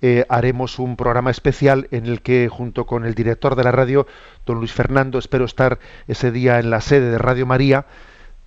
[0.02, 4.08] eh, haremos un programa especial en el que junto con el director de la radio,
[4.46, 7.86] don Luis Fernando, espero estar ese día en la sede de Radio María,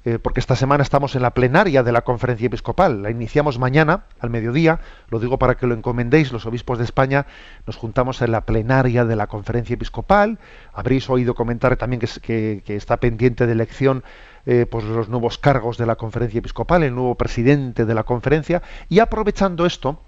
[0.05, 3.03] eh, porque esta semana estamos en la plenaria de la conferencia episcopal.
[3.03, 7.27] La iniciamos mañana al mediodía, lo digo para que lo encomendéis, los obispos de España
[7.67, 10.39] nos juntamos en la plenaria de la conferencia episcopal.
[10.73, 14.03] Habréis oído comentar también que, está pendiente de elección
[14.45, 18.61] eh, pues los nuevos cargos de la conferencia episcopal, el nuevo presidente de la conferencia,
[18.89, 20.01] y aprovechando esto,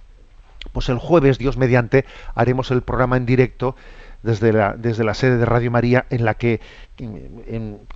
[0.72, 3.76] pues el jueves, Dios mediante, haremos el programa en directo
[4.24, 4.54] desde
[5.04, 6.62] la, sede de Radio María, en la que,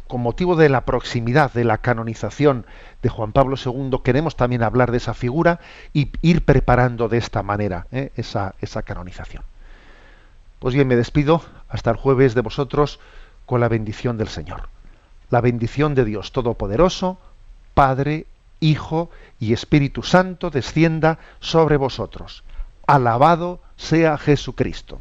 [0.07, 2.66] con motivo de la proximidad de la canonización
[3.01, 5.59] de Juan Pablo II, queremos también hablar de esa figura
[5.95, 8.11] y ir preparando de esta manera ¿eh?
[8.14, 9.43] esa canonización.
[10.59, 13.01] Pues bien, me despido hasta el jueves de vosotros
[13.47, 14.68] con la bendición del Señor.
[15.31, 17.18] La bendición de Dios Todopoderoso,
[17.72, 18.26] Padre,
[18.61, 19.09] Hijo
[19.41, 22.45] y Espíritu Santo descienda sobre vosotros.
[22.87, 25.01] Alabado sea Jesucristo.